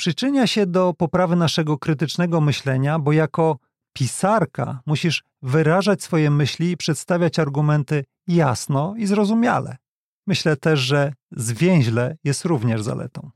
[0.00, 3.58] Przyczynia się do poprawy naszego krytycznego myślenia, bo jako
[3.92, 9.76] pisarka musisz wyrażać swoje myśli i przedstawiać argumenty jasno i zrozumiale.
[10.26, 13.30] Myślę też, że zwięźle jest również zaletą.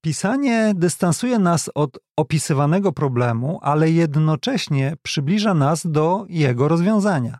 [0.00, 7.38] Pisanie dystansuje nas od opisywanego problemu, ale jednocześnie przybliża nas do jego rozwiązania.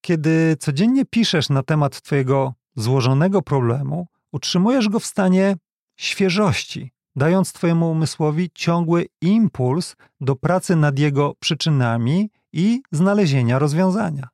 [0.00, 5.56] Kiedy codziennie piszesz na temat Twojego złożonego problemu, utrzymujesz go w stanie
[5.96, 14.28] świeżości, dając Twojemu umysłowi ciągły impuls do pracy nad jego przyczynami i znalezienia rozwiązania.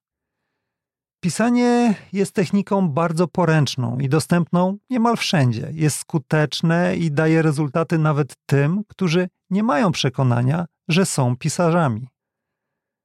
[1.21, 5.71] Pisanie jest techniką bardzo poręczną i dostępną niemal wszędzie.
[5.73, 12.09] Jest skuteczne i daje rezultaty nawet tym, którzy nie mają przekonania, że są pisarzami.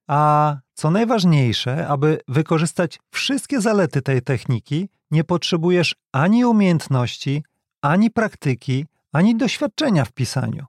[0.10, 7.44] A co najważniejsze, aby wykorzystać wszystkie zalety tej techniki, nie potrzebujesz ani umiejętności,
[7.82, 10.66] ani praktyki, ani doświadczenia w pisaniu.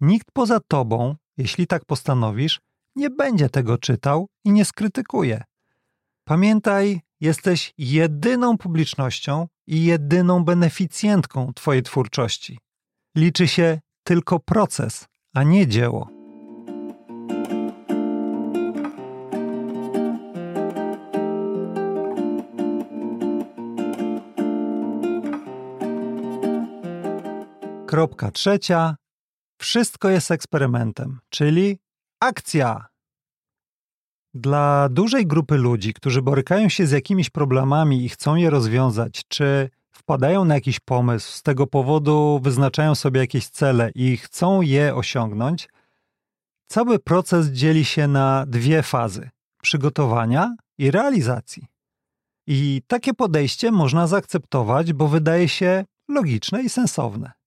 [0.00, 2.60] Nikt poza tobą, jeśli tak postanowisz,
[2.96, 5.44] nie będzie tego czytał i nie skrytykuje.
[6.24, 12.58] Pamiętaj, jesteś jedyną publicznością i jedyną beneficjentką Twojej twórczości.
[13.16, 16.17] Liczy się tylko proces, a nie dzieło.
[27.88, 28.96] Kropka trzecia.
[29.60, 31.78] Wszystko jest eksperymentem, czyli
[32.20, 32.86] akcja.
[34.34, 39.70] Dla dużej grupy ludzi, którzy borykają się z jakimiś problemami i chcą je rozwiązać, czy
[39.90, 45.68] wpadają na jakiś pomysł, z tego powodu wyznaczają sobie jakieś cele i chcą je osiągnąć,
[46.66, 49.30] cały proces dzieli się na dwie fazy:
[49.62, 51.66] przygotowania i realizacji.
[52.46, 57.37] I takie podejście można zaakceptować, bo wydaje się logiczne i sensowne.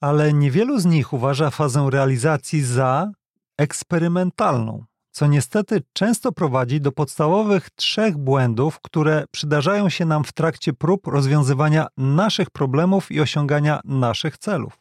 [0.00, 3.12] Ale niewielu z nich uważa fazę realizacji za
[3.58, 10.72] eksperymentalną, co niestety często prowadzi do podstawowych trzech błędów, które przydarzają się nam w trakcie
[10.72, 14.78] prób rozwiązywania naszych problemów i osiągania naszych celów.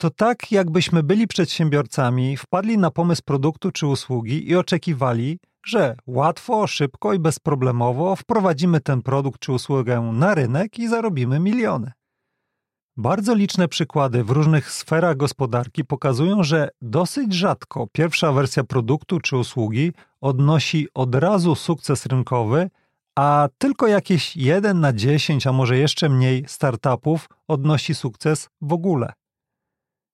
[0.00, 6.66] To tak, jakbyśmy byli przedsiębiorcami, wpadli na pomysł produktu czy usługi i oczekiwali, że łatwo,
[6.66, 11.92] szybko i bezproblemowo wprowadzimy ten produkt czy usługę na rynek i zarobimy miliony.
[13.00, 19.36] Bardzo liczne przykłady w różnych sferach gospodarki pokazują, że dosyć rzadko pierwsza wersja produktu czy
[19.36, 22.70] usługi odnosi od razu sukces rynkowy,
[23.16, 29.12] a tylko jakieś 1 na 10, a może jeszcze mniej startupów odnosi sukces w ogóle.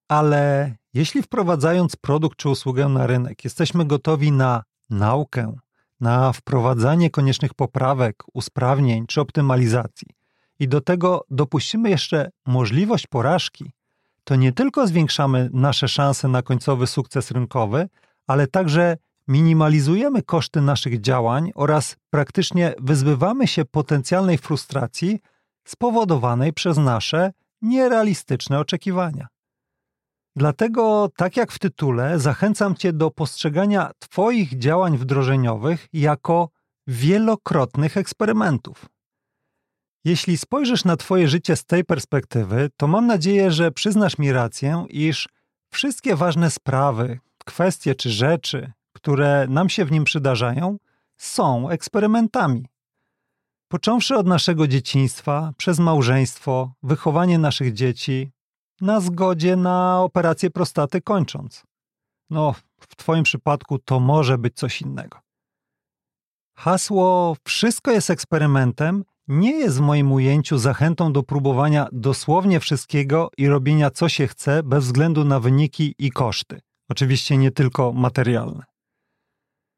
[0.09, 5.57] Ale jeśli wprowadzając produkt czy usługę na rynek jesteśmy gotowi na naukę,
[6.01, 10.09] na wprowadzanie koniecznych poprawek, usprawnień czy optymalizacji,
[10.59, 13.72] i do tego dopuścimy jeszcze możliwość porażki,
[14.24, 17.88] to nie tylko zwiększamy nasze szanse na końcowy sukces rynkowy,
[18.26, 18.96] ale także
[19.28, 25.20] minimalizujemy koszty naszych działań oraz praktycznie wyzbywamy się potencjalnej frustracji
[25.64, 27.32] spowodowanej przez nasze
[27.62, 29.26] nierealistyczne oczekiwania.
[30.36, 36.48] Dlatego, tak jak w tytule, zachęcam Cię do postrzegania Twoich działań wdrożeniowych jako
[36.86, 38.86] wielokrotnych eksperymentów.
[40.07, 44.84] Jeśli spojrzysz na Twoje życie z tej perspektywy, to mam nadzieję, że przyznasz mi rację,
[44.88, 45.28] iż
[45.72, 50.78] wszystkie ważne sprawy, kwestie czy rzeczy, które nam się w nim przydarzają,
[51.16, 52.66] są eksperymentami.
[53.68, 58.30] Począwszy od naszego dzieciństwa, przez małżeństwo, wychowanie naszych dzieci,
[58.80, 61.62] na zgodzie na operację prostaty kończąc.
[62.30, 65.20] No, w Twoim przypadku to może być coś innego.
[66.57, 73.49] Hasło wszystko jest eksperymentem nie jest w moim ujęciu zachętą do próbowania dosłownie wszystkiego i
[73.49, 76.61] robienia co się chce bez względu na wyniki i koszty.
[76.89, 78.64] Oczywiście nie tylko materialne.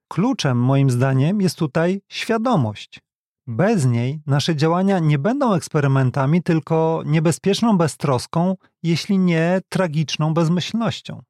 [0.08, 3.00] Kluczem moim zdaniem jest tutaj świadomość.
[3.46, 11.22] Bez niej nasze działania nie będą eksperymentami, tylko niebezpieczną beztroską, jeśli nie tragiczną bezmyślnością.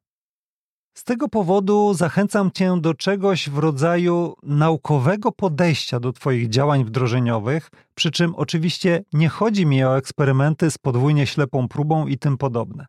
[0.93, 7.69] Z tego powodu zachęcam Cię do czegoś w rodzaju naukowego podejścia do Twoich działań wdrożeniowych,
[7.95, 12.85] przy czym oczywiście nie chodzi mi o eksperymenty z podwójnie ślepą próbą i tym podobne.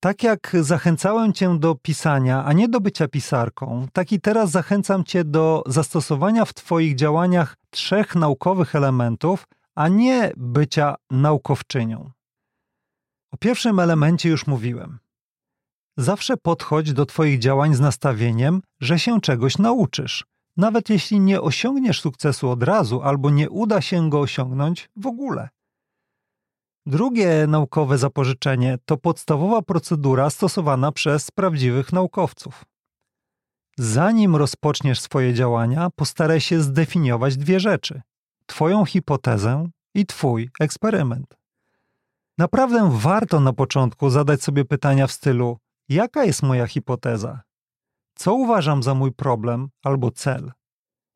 [0.00, 5.04] Tak jak zachęcałem Cię do pisania, a nie do bycia pisarką, tak i teraz zachęcam
[5.04, 12.10] Cię do zastosowania w Twoich działaniach trzech naukowych elementów, a nie bycia naukowczynią.
[13.30, 14.98] O pierwszym elemencie już mówiłem.
[15.96, 20.24] Zawsze podchodź do Twoich działań z nastawieniem, że się czegoś nauczysz,
[20.56, 25.48] nawet jeśli nie osiągniesz sukcesu od razu albo nie uda się go osiągnąć w ogóle.
[26.86, 32.64] Drugie naukowe zapożyczenie to podstawowa procedura stosowana przez prawdziwych naukowców.
[33.78, 38.02] Zanim rozpoczniesz swoje działania, postaraj się zdefiniować dwie rzeczy:
[38.46, 41.36] Twoją hipotezę i Twój eksperyment.
[42.38, 45.58] Naprawdę warto na początku zadać sobie pytania w stylu:
[45.88, 47.42] Jaka jest moja hipoteza?
[48.14, 50.52] Co uważam za mój problem albo cel?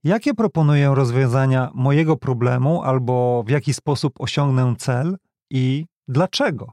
[0.05, 5.16] Jakie proponuję rozwiązania mojego problemu albo w jaki sposób osiągnę cel
[5.51, 6.73] i dlaczego?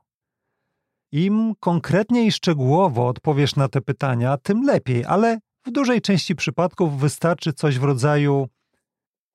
[1.11, 6.99] Im konkretniej i szczegółowo odpowiesz na te pytania, tym lepiej, ale w dużej części przypadków
[6.99, 8.47] wystarczy coś w rodzaju: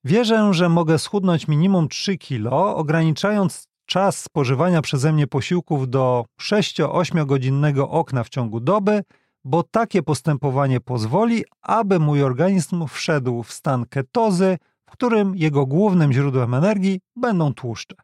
[0.05, 7.27] Wierzę, że mogę schudnąć minimum 3 kilo, ograniczając czas spożywania przeze mnie posiłków do 6-8
[7.27, 9.03] godzinnego okna w ciągu doby,
[9.45, 16.13] bo takie postępowanie pozwoli, aby mój organizm wszedł w stan ketozy, w którym jego głównym
[16.13, 17.97] źródłem energii będą tłuszcze.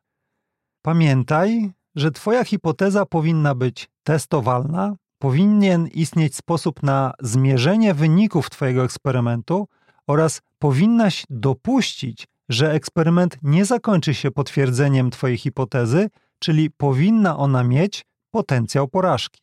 [0.83, 9.69] Pamiętaj, że Twoja hipoteza powinna być testowalna, powinien istnieć sposób na zmierzenie wyników Twojego eksperymentu
[10.07, 18.05] oraz powinnaś dopuścić, że eksperyment nie zakończy się potwierdzeniem Twojej hipotezy, czyli powinna ona mieć
[18.31, 19.43] potencjał porażki.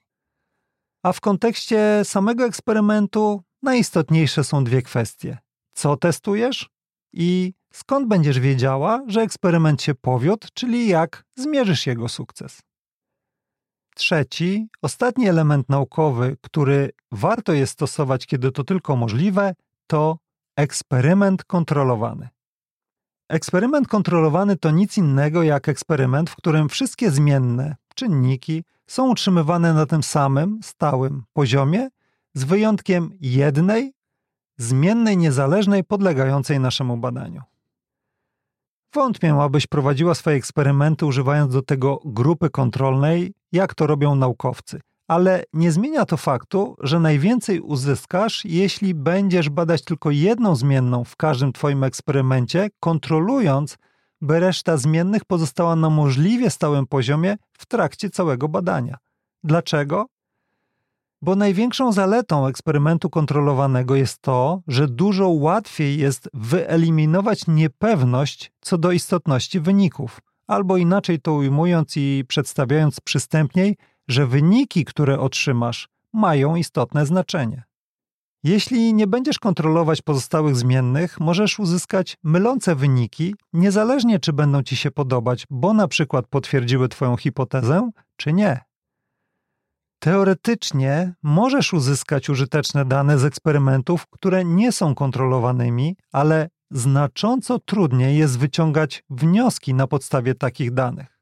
[1.03, 5.37] A w kontekście samego eksperymentu najistotniejsze są dwie kwestie:
[5.73, 6.69] co testujesz
[7.13, 12.61] i skąd będziesz wiedziała, że eksperyment się powiódł, czyli jak zmierzysz jego sukces.
[13.95, 19.55] Trzeci, ostatni element naukowy, który warto jest stosować, kiedy to tylko możliwe,
[19.87, 20.17] to
[20.55, 22.29] eksperyment kontrolowany.
[23.29, 29.85] Eksperyment kontrolowany to nic innego jak eksperyment, w którym wszystkie zmienne czynniki są utrzymywane na
[29.85, 31.89] tym samym, stałym poziomie,
[32.33, 33.93] z wyjątkiem jednej,
[34.57, 37.41] zmiennej niezależnej, podlegającej naszemu badaniu.
[38.93, 44.81] Wątpię, abyś prowadziła swoje eksperymenty używając do tego grupy kontrolnej, jak to robią naukowcy,
[45.13, 51.15] ale nie zmienia to faktu, że najwięcej uzyskasz, jeśli będziesz badać tylko jedną zmienną w
[51.15, 53.77] każdym Twoim eksperymencie, kontrolując,
[54.21, 58.97] by reszta zmiennych pozostała na możliwie stałym poziomie w trakcie całego badania.
[59.43, 60.05] Dlaczego?
[61.21, 68.91] Bo największą zaletą eksperymentu kontrolowanego jest to, że dużo łatwiej jest wyeliminować niepewność co do
[68.91, 73.77] istotności wyników, albo inaczej to ujmując i przedstawiając przystępniej,
[74.07, 77.63] że wyniki, które otrzymasz, mają istotne znaczenie.
[78.43, 84.91] Jeśli nie będziesz kontrolować pozostałych zmiennych, możesz uzyskać mylące wyniki, niezależnie czy będą ci się
[84.91, 88.59] podobać, bo na przykład potwierdziły Twoją hipotezę, czy nie.
[89.99, 98.39] Teoretycznie możesz uzyskać użyteczne dane z eksperymentów, które nie są kontrolowanymi, ale znacząco trudniej jest
[98.39, 101.19] wyciągać wnioski na podstawie takich danych.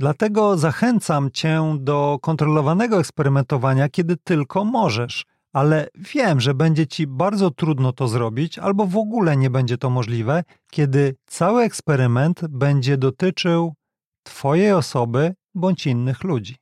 [0.00, 7.50] Dlatego zachęcam Cię do kontrolowanego eksperymentowania, kiedy tylko możesz, ale wiem, że będzie Ci bardzo
[7.50, 13.74] trudno to zrobić, albo w ogóle nie będzie to możliwe, kiedy cały eksperyment będzie dotyczył
[14.22, 16.56] Twojej osoby bądź innych ludzi.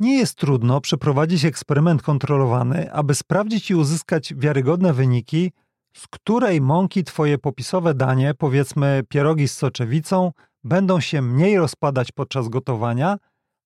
[0.00, 5.52] Nie jest trudno przeprowadzić eksperyment kontrolowany, aby sprawdzić i uzyskać wiarygodne wyniki,
[5.96, 10.32] z której mąki Twoje popisowe danie, powiedzmy pierogi z soczewicą,
[10.64, 13.16] będą się mniej rozpadać podczas gotowania,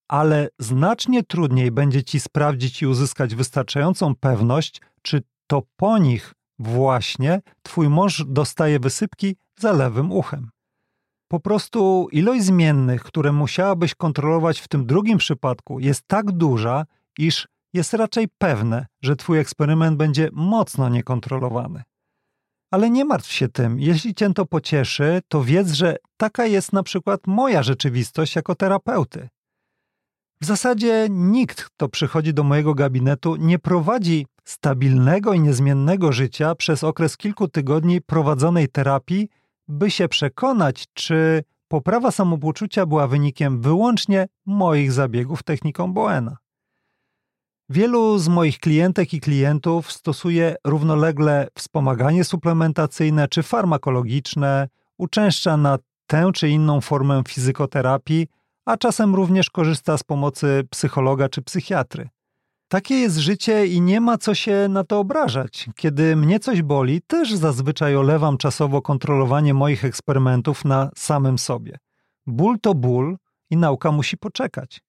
[0.08, 7.42] ale znacznie trudniej będzie Ci sprawdzić i uzyskać wystarczającą pewność, czy to po nich właśnie
[7.62, 10.50] Twój mąż dostaje wysypki za lewym uchem.
[11.28, 16.86] Po prostu ilość zmiennych, które musiałabyś kontrolować w tym drugim przypadku, jest tak duża,
[17.18, 21.82] iż jest raczej pewne, że Twój eksperyment będzie mocno niekontrolowany.
[22.70, 26.82] Ale nie martw się tym, jeśli Cię to pocieszy, to wiedz, że taka jest na
[26.82, 29.28] przykład moja rzeczywistość jako terapeuty.
[30.40, 36.84] W zasadzie nikt, kto przychodzi do mojego gabinetu, nie prowadzi stabilnego i niezmiennego życia przez
[36.84, 39.28] okres kilku tygodni prowadzonej terapii,
[39.68, 46.36] by się przekonać, czy poprawa samopoczucia była wynikiem wyłącznie moich zabiegów techniką Boena.
[47.68, 56.30] Wielu z moich klientek i klientów stosuje równolegle wspomaganie suplementacyjne czy farmakologiczne, uczęszcza na tę
[56.34, 58.26] czy inną formę fizykoterapii,
[58.64, 62.08] a czasem również korzysta z pomocy psychologa czy psychiatry.
[62.68, 65.68] Takie jest życie i nie ma co się na to obrażać.
[65.76, 71.78] Kiedy mnie coś boli, też zazwyczaj olewam czasowo kontrolowanie moich eksperymentów na samym sobie.
[72.26, 73.16] Ból to ból
[73.50, 74.80] i nauka musi poczekać.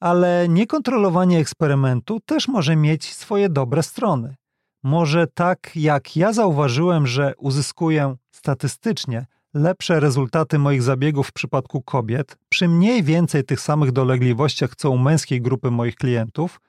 [0.00, 4.34] Ale niekontrolowanie eksperymentu też może mieć swoje dobre strony.
[4.82, 12.36] Może tak jak ja zauważyłem, że uzyskuję statystycznie lepsze rezultaty moich zabiegów w przypadku kobiet,
[12.48, 16.60] przy mniej więcej tych samych dolegliwościach co u męskiej grupy moich klientów,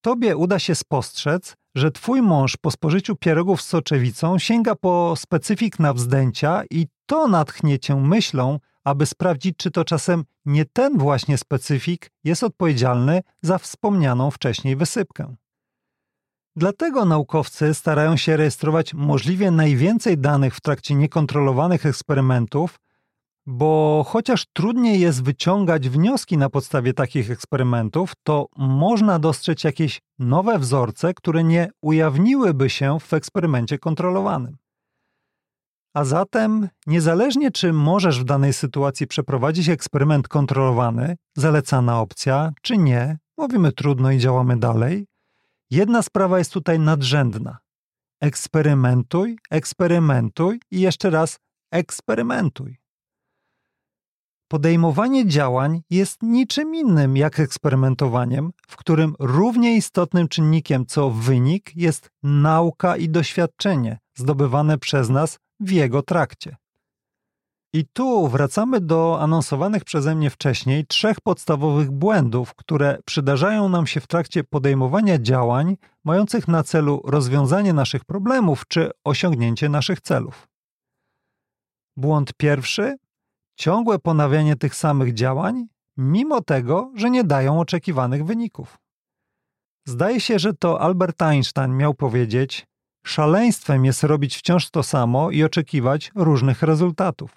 [0.00, 5.78] tobie uda się spostrzec, że twój mąż po spożyciu pierogów z soczewicą sięga po specyfik
[5.78, 11.38] na wzdęcia i to natchnie cię myślą, aby sprawdzić, czy to czasem nie ten właśnie
[11.38, 15.34] specyfik jest odpowiedzialny za wspomnianą wcześniej wysypkę.
[16.56, 22.80] Dlatego naukowcy starają się rejestrować możliwie najwięcej danych w trakcie niekontrolowanych eksperymentów,
[23.46, 30.58] bo chociaż trudniej jest wyciągać wnioski na podstawie takich eksperymentów, to można dostrzec jakieś nowe
[30.58, 34.56] wzorce, które nie ujawniłyby się w eksperymencie kontrolowanym.
[35.94, 43.18] A zatem, niezależnie czy możesz w danej sytuacji przeprowadzić eksperyment kontrolowany, zalecana opcja, czy nie,
[43.38, 45.06] mówimy trudno i działamy dalej,
[45.70, 47.58] jedna sprawa jest tutaj nadrzędna.
[48.20, 51.38] Eksperymentuj, eksperymentuj i jeszcze raz
[51.72, 52.78] eksperymentuj.
[54.48, 62.10] Podejmowanie działań jest niczym innym jak eksperymentowaniem, w którym równie istotnym czynnikiem co wynik jest
[62.22, 66.56] nauka i doświadczenie zdobywane przez nas w jego trakcie.
[67.72, 74.00] I tu wracamy do anonsowanych przeze mnie wcześniej trzech podstawowych błędów, które przydarzają nam się
[74.00, 80.48] w trakcie podejmowania działań mających na celu rozwiązanie naszych problemów czy osiągnięcie naszych celów.
[81.96, 82.96] Błąd pierwszy
[83.56, 85.66] ciągłe ponawianie tych samych działań,
[85.96, 88.78] mimo tego, że nie dają oczekiwanych wyników.
[89.86, 92.66] Zdaje się, że to Albert Einstein miał powiedzieć:
[93.04, 97.30] Szaleństwem jest robić wciąż to samo i oczekiwać różnych rezultatów.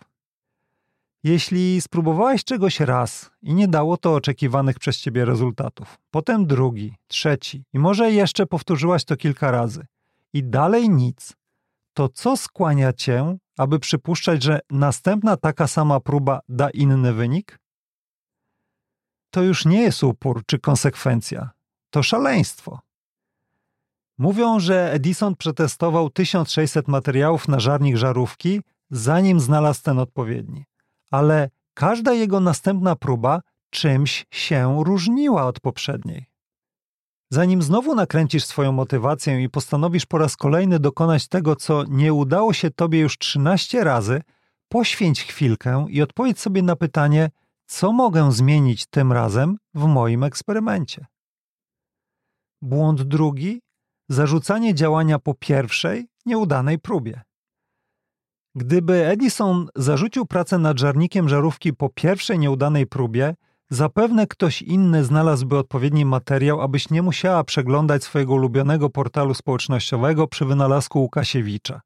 [1.23, 7.63] Jeśli spróbowałeś czegoś raz i nie dało to oczekiwanych przez ciebie rezultatów, potem drugi, trzeci
[7.73, 9.85] i może jeszcze powtórzyłaś to kilka razy
[10.33, 11.33] i dalej nic,
[11.93, 17.59] to co skłania cię, aby przypuszczać, że następna taka sama próba da inny wynik?
[19.31, 21.49] To już nie jest upór czy konsekwencja,
[21.89, 22.79] to szaleństwo.
[24.21, 30.65] Mówią, że Edison przetestował 1600 materiałów na żarnik żarówki, zanim znalazł ten odpowiedni.
[31.11, 36.25] Ale każda jego następna próba czymś się różniła od poprzedniej.
[37.29, 42.53] Zanim znowu nakręcisz swoją motywację i postanowisz po raz kolejny dokonać tego, co nie udało
[42.53, 44.21] się tobie już 13 razy,
[44.69, 47.29] poświęć chwilkę i odpowiedz sobie na pytanie,
[47.65, 51.05] co mogę zmienić tym razem w moim eksperymencie.
[52.61, 53.61] Błąd drugi
[54.13, 57.21] zarzucanie działania po pierwszej, nieudanej próbie.
[58.55, 63.35] Gdyby Edison zarzucił pracę nad żarnikiem żarówki po pierwszej nieudanej próbie,
[63.69, 70.45] zapewne ktoś inny znalazłby odpowiedni materiał, abyś nie musiała przeglądać swojego ulubionego portalu społecznościowego przy
[70.45, 71.81] wynalazku Łukasiewicza.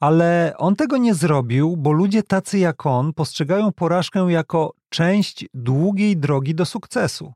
[0.00, 6.16] Ale on tego nie zrobił, bo ludzie tacy jak on postrzegają porażkę jako część długiej
[6.16, 7.32] drogi do sukcesu.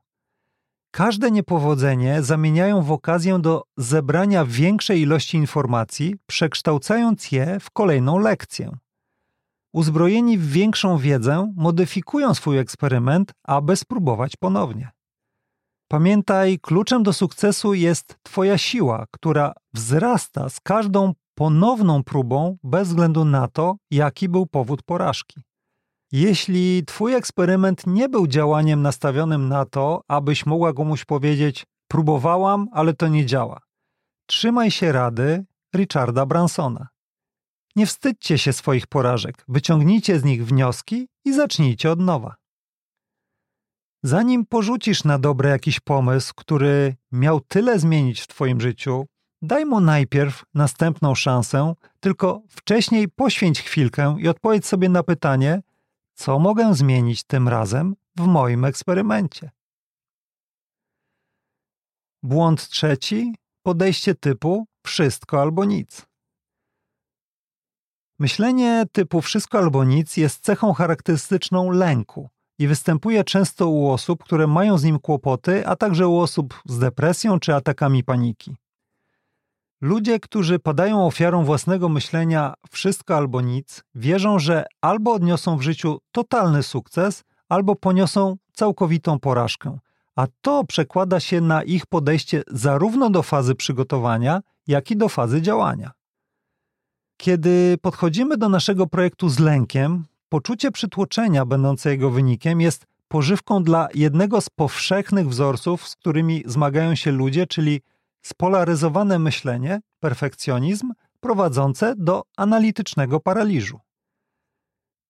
[0.95, 8.77] Każde niepowodzenie zamieniają w okazję do zebrania większej ilości informacji, przekształcając je w kolejną lekcję.
[9.73, 14.91] Uzbrojeni w większą wiedzę, modyfikują swój eksperyment, aby spróbować ponownie.
[15.87, 23.25] Pamiętaj, kluczem do sukcesu jest Twoja siła, która wzrasta z każdą ponowną próbą, bez względu
[23.25, 25.41] na to, jaki był powód porażki.
[26.11, 32.93] Jeśli Twój eksperyment nie był działaniem nastawionym na to, abyś mogła komuś powiedzieć: Próbowałam, ale
[32.93, 33.61] to nie działa.
[34.25, 35.45] Trzymaj się rady
[35.75, 36.87] Richarda Bransona.
[37.75, 42.35] Nie wstydźcie się swoich porażek, wyciągnijcie z nich wnioski i zacznijcie od nowa.
[44.03, 49.05] Zanim porzucisz na dobre jakiś pomysł, który miał tyle zmienić w Twoim życiu,
[49.41, 55.61] daj mu najpierw następną szansę, tylko wcześniej poświęć chwilkę i odpowiedz sobie na pytanie,
[56.15, 59.51] co mogę zmienić tym razem w moim eksperymencie.
[62.23, 66.05] Błąd trzeci podejście typu wszystko albo nic.
[68.19, 72.29] Myślenie typu wszystko albo nic jest cechą charakterystyczną lęku
[72.59, 76.79] i występuje często u osób, które mają z nim kłopoty, a także u osób z
[76.79, 78.55] depresją czy atakami paniki.
[79.81, 85.97] Ludzie, którzy padają ofiarą własnego myślenia wszystko albo nic, wierzą, że albo odniosą w życiu
[86.11, 89.77] totalny sukces, albo poniosą całkowitą porażkę,
[90.15, 95.41] a to przekłada się na ich podejście zarówno do fazy przygotowania, jak i do fazy
[95.41, 95.91] działania.
[97.17, 103.87] Kiedy podchodzimy do naszego projektu z lękiem, poczucie przytłoczenia będące jego wynikiem jest pożywką dla
[103.93, 107.81] jednego z powszechnych wzorców, z którymi zmagają się ludzie, czyli
[108.25, 113.79] spolaryzowane myślenie, perfekcjonizm prowadzące do analitycznego paraliżu.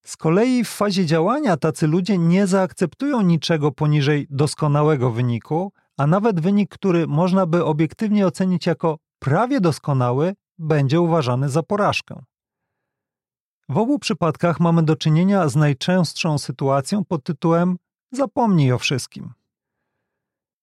[0.06, 6.40] Z kolei w fazie działania tacy ludzie nie zaakceptują niczego poniżej doskonałego wyniku, a nawet
[6.40, 12.22] wynik, który można by obiektywnie ocenić jako prawie doskonały, będzie uważany za porażkę.
[13.70, 17.78] W obu przypadkach mamy do czynienia z najczęstszą sytuacją pod tytułem
[18.12, 19.34] Zapomnij o wszystkim.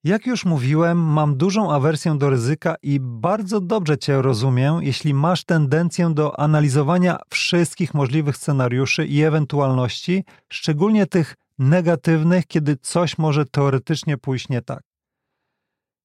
[0.05, 5.45] Jak już mówiłem, mam dużą awersję do ryzyka i bardzo dobrze Cię rozumiem, jeśli masz
[5.45, 14.19] tendencję do analizowania wszystkich możliwych scenariuszy i ewentualności, szczególnie tych negatywnych, kiedy coś może teoretycznie
[14.19, 14.83] pójść nie tak.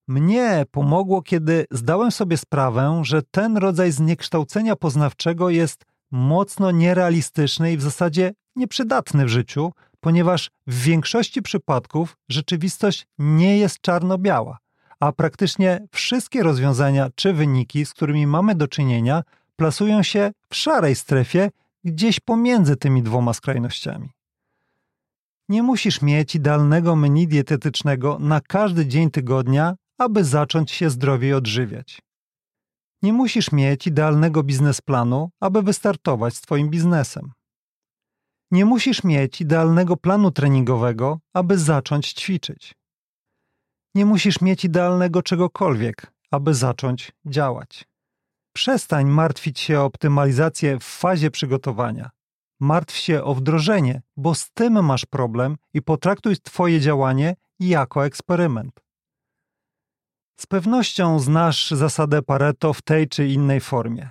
[0.08, 7.78] Mnie pomogło, kiedy zdałem sobie sprawę, że ten rodzaj zniekształcenia poznawczego jest mocno nierealistyczny i
[7.78, 9.72] w zasadzie nieprzydatny w życiu,
[10.08, 14.58] ponieważ w większości przypadków rzeczywistość nie jest czarno-biała,
[15.00, 19.24] a praktycznie wszystkie rozwiązania czy wyniki, z którymi mamy do czynienia,
[19.56, 21.50] plasują się w szarej strefie
[21.84, 24.10] gdzieś pomiędzy tymi dwoma skrajnościami.
[25.50, 32.02] Nie musisz mieć idealnego menu dietetycznego na każdy dzień tygodnia, aby zacząć się zdrowiej odżywiać.
[33.02, 37.32] Nie musisz mieć idealnego biznesplanu, aby wystartować z Twoim biznesem.
[38.52, 42.76] Nie musisz mieć idealnego planu treningowego, aby zacząć ćwiczyć.
[43.96, 47.86] Nie musisz mieć idealnego czegokolwiek, aby zacząć działać.
[48.54, 52.10] Przestań martwić się o optymalizację w fazie przygotowania.
[52.60, 58.80] Martw się o wdrożenie, bo z tym masz problem i potraktuj Twoje działanie jako eksperyment.
[60.40, 64.10] Z pewnością znasz zasadę Pareto w tej czy innej formie.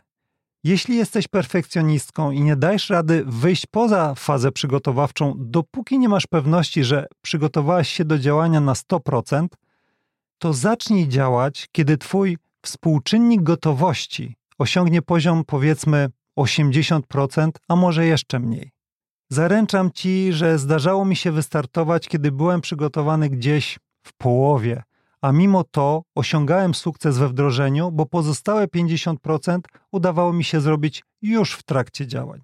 [0.67, 6.85] Jeśli jesteś perfekcjonistką i nie dajesz rady wyjść poza fazę przygotowawczą, dopóki nie masz pewności,
[6.85, 9.47] że przygotowałaś się do działania na 100%,
[10.39, 18.71] to zacznij działać, kiedy twój współczynnik gotowości osiągnie poziom powiedzmy 80%, a może jeszcze mniej.
[19.31, 24.83] Zaręczam ci, że zdarzało mi się wystartować, kiedy byłem przygotowany gdzieś w połowie,
[25.27, 29.59] a mimo to osiągałem sukces we wdrożeniu, bo pozostałe 50%
[29.93, 32.41] udawało mi się zrobić już w trakcie działań.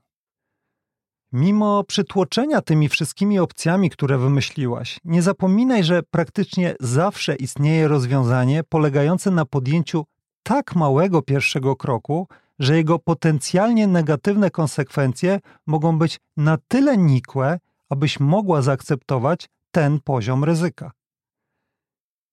[1.33, 9.31] Mimo przytłoczenia tymi wszystkimi opcjami, które wymyśliłaś, nie zapominaj, że praktycznie zawsze istnieje rozwiązanie polegające
[9.31, 10.05] na podjęciu
[10.43, 12.29] tak małego pierwszego kroku,
[12.59, 20.45] że jego potencjalnie negatywne konsekwencje mogą być na tyle nikłe, abyś mogła zaakceptować ten poziom
[20.45, 20.93] ryzyka.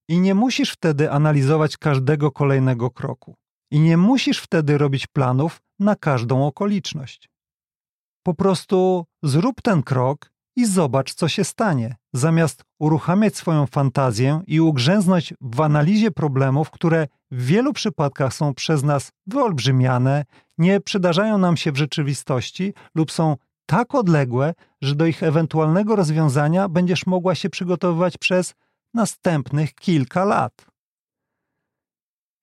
[0.09, 3.35] I nie musisz wtedy analizować każdego kolejnego kroku.
[3.71, 7.29] I nie musisz wtedy robić planów na każdą okoliczność.
[8.23, 14.61] Po prostu zrób ten krok i zobacz, co się stanie, zamiast uruchamiać swoją fantazję i
[14.61, 20.25] ugrzęznąć w analizie problemów, które w wielu przypadkach są przez nas wyolbrzymiane,
[20.57, 26.69] nie przydarzają nam się w rzeczywistości lub są tak odległe, że do ich ewentualnego rozwiązania
[26.69, 28.53] będziesz mogła się przygotowywać przez
[28.93, 30.65] następnych kilka lat.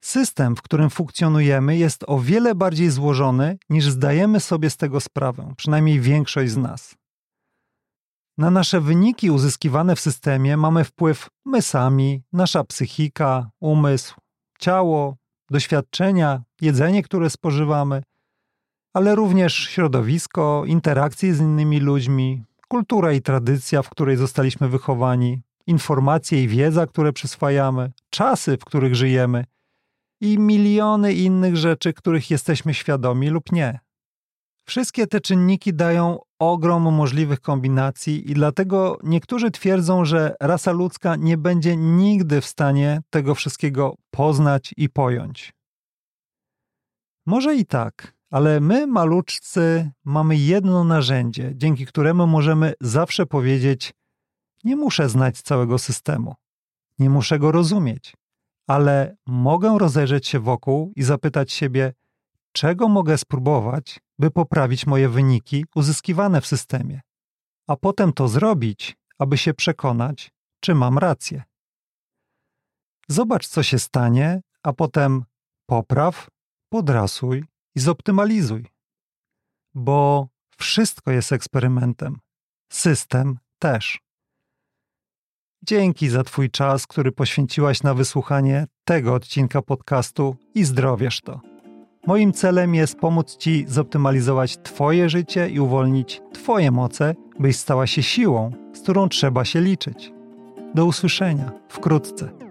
[0.04, 5.54] System, w którym funkcjonujemy, jest o wiele bardziej złożony, niż zdajemy sobie z tego sprawę,
[5.56, 6.94] przynajmniej większość z nas.
[8.38, 14.14] Na nasze wyniki uzyskiwane w systemie mamy wpływ my sami, nasza psychika, umysł,
[14.58, 15.16] ciało,
[15.50, 18.02] doświadczenia, jedzenie, które spożywamy,
[18.94, 26.42] ale również środowisko, interakcje z innymi ludźmi, kultura i tradycja, w której zostaliśmy wychowani, informacje
[26.42, 29.44] i wiedza, które przyswajamy, czasy, w których żyjemy
[30.20, 33.80] i miliony innych rzeczy, których jesteśmy świadomi lub nie.
[34.68, 41.36] Wszystkie te czynniki dają ogrom możliwych kombinacji i dlatego niektórzy twierdzą, że rasa ludzka nie
[41.36, 45.52] będzie nigdy w stanie tego wszystkiego poznać i pojąć.
[47.26, 53.92] Może i tak, ale my, maluczcy, mamy jedno narzędzie, dzięki któremu możemy zawsze powiedzieć:
[54.66, 56.34] Nie muszę znać całego systemu,
[56.98, 58.16] nie muszę go rozumieć,
[58.66, 61.94] ale mogę rozejrzeć się wokół i zapytać siebie,
[62.52, 67.00] czego mogę spróbować, by poprawić moje wyniki uzyskiwane w systemie,
[67.66, 71.42] a potem to zrobić, aby się przekonać, czy mam rację.
[73.08, 75.24] Zobacz, co się stanie, a potem
[75.66, 76.28] popraw,
[76.68, 77.44] podrasuj
[77.74, 78.66] i zoptymalizuj.
[79.74, 82.18] Bo wszystko jest eksperymentem,
[82.72, 84.05] system też.
[85.62, 91.40] Dzięki za Twój czas, który poświęciłaś na wysłuchanie tego odcinka podcastu i zdrowiesz to.
[92.06, 98.02] Moim celem jest pomóc Ci zoptymalizować Twoje życie i uwolnić Twoje moce, byś stała się
[98.02, 100.12] siłą, z którą trzeba się liczyć.
[100.74, 102.45] Do usłyszenia wkrótce.